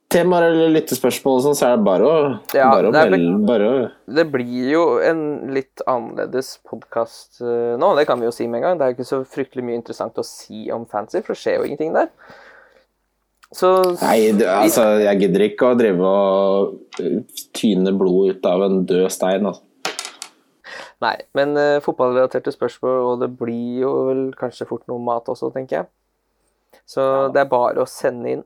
[0.10, 2.18] temaer eller lyttespørsmål og sånn, så er det bare å,
[2.58, 5.24] Ja, bare å det melde bare å Det blir jo en
[5.54, 8.80] litt annerledes podkast nå, det kan vi jo si med en gang.
[8.80, 11.60] Det er jo ikke så fryktelig mye interessant å si om fancy, for det skjer
[11.62, 12.10] jo ingenting der.
[13.56, 13.70] Så
[14.04, 17.24] Nei, det, altså, jeg gidder ikke å drive og eh,
[17.58, 19.66] tyne blod ut av en død stein, altså.
[21.00, 25.50] Nei, men uh, fotballrelaterte spørsmål, og det blir jo vel kanskje fort noe mat også,
[25.56, 25.90] tenker jeg.
[26.90, 28.42] Så det er bare å sende inn.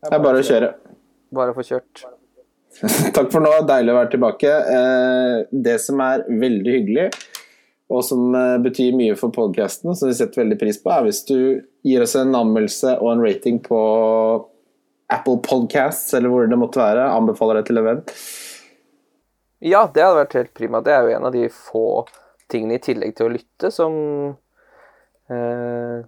[0.00, 0.70] Det er bare å kjøre.
[1.36, 2.06] Bare å få kjørt.
[3.16, 4.54] Takk for nå, deilig å være tilbake.
[4.70, 7.08] Uh, Det som er veldig hyggelig,
[7.92, 11.22] og som eh, betyr mye for podcasten, som vi setter veldig pris på, er hvis
[11.28, 11.36] du
[11.86, 13.78] gir oss en anmeldelse og en rating på
[15.12, 17.04] Apple Podcasts eller hvor det måtte være.
[17.14, 18.02] Anbefaler det til en venn.
[19.62, 20.82] Ja, det hadde vært helt prima.
[20.84, 21.84] Det er jo en av de få
[22.50, 23.94] tingene i tillegg til å lytte som
[25.30, 26.02] eh,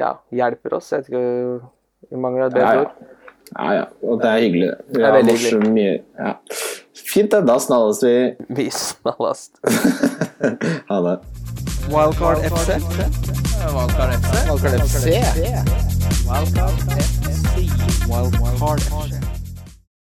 [0.00, 0.90] ja, hjelper oss.
[0.92, 2.88] Jeg vet ikke Vi mangler et bedre Ja, ja.
[2.88, 3.16] ord.
[3.50, 3.86] Ja, ja.
[4.06, 4.72] Og det er hyggelig.
[4.88, 5.04] det.
[5.04, 6.34] Er veldig mye ja.
[7.10, 7.44] Fint, det.
[7.48, 8.16] Da snalles vi.
[8.56, 9.58] Vi snallast.
[10.88, 11.20] Ha det.
[11.88, 12.68] Wildcard FC.
[13.74, 14.48] Wildcard FC.
[14.48, 15.04] Wildcard FC.
[16.26, 18.08] Wildcard FC.
[18.08, 19.29] Wildcard FC.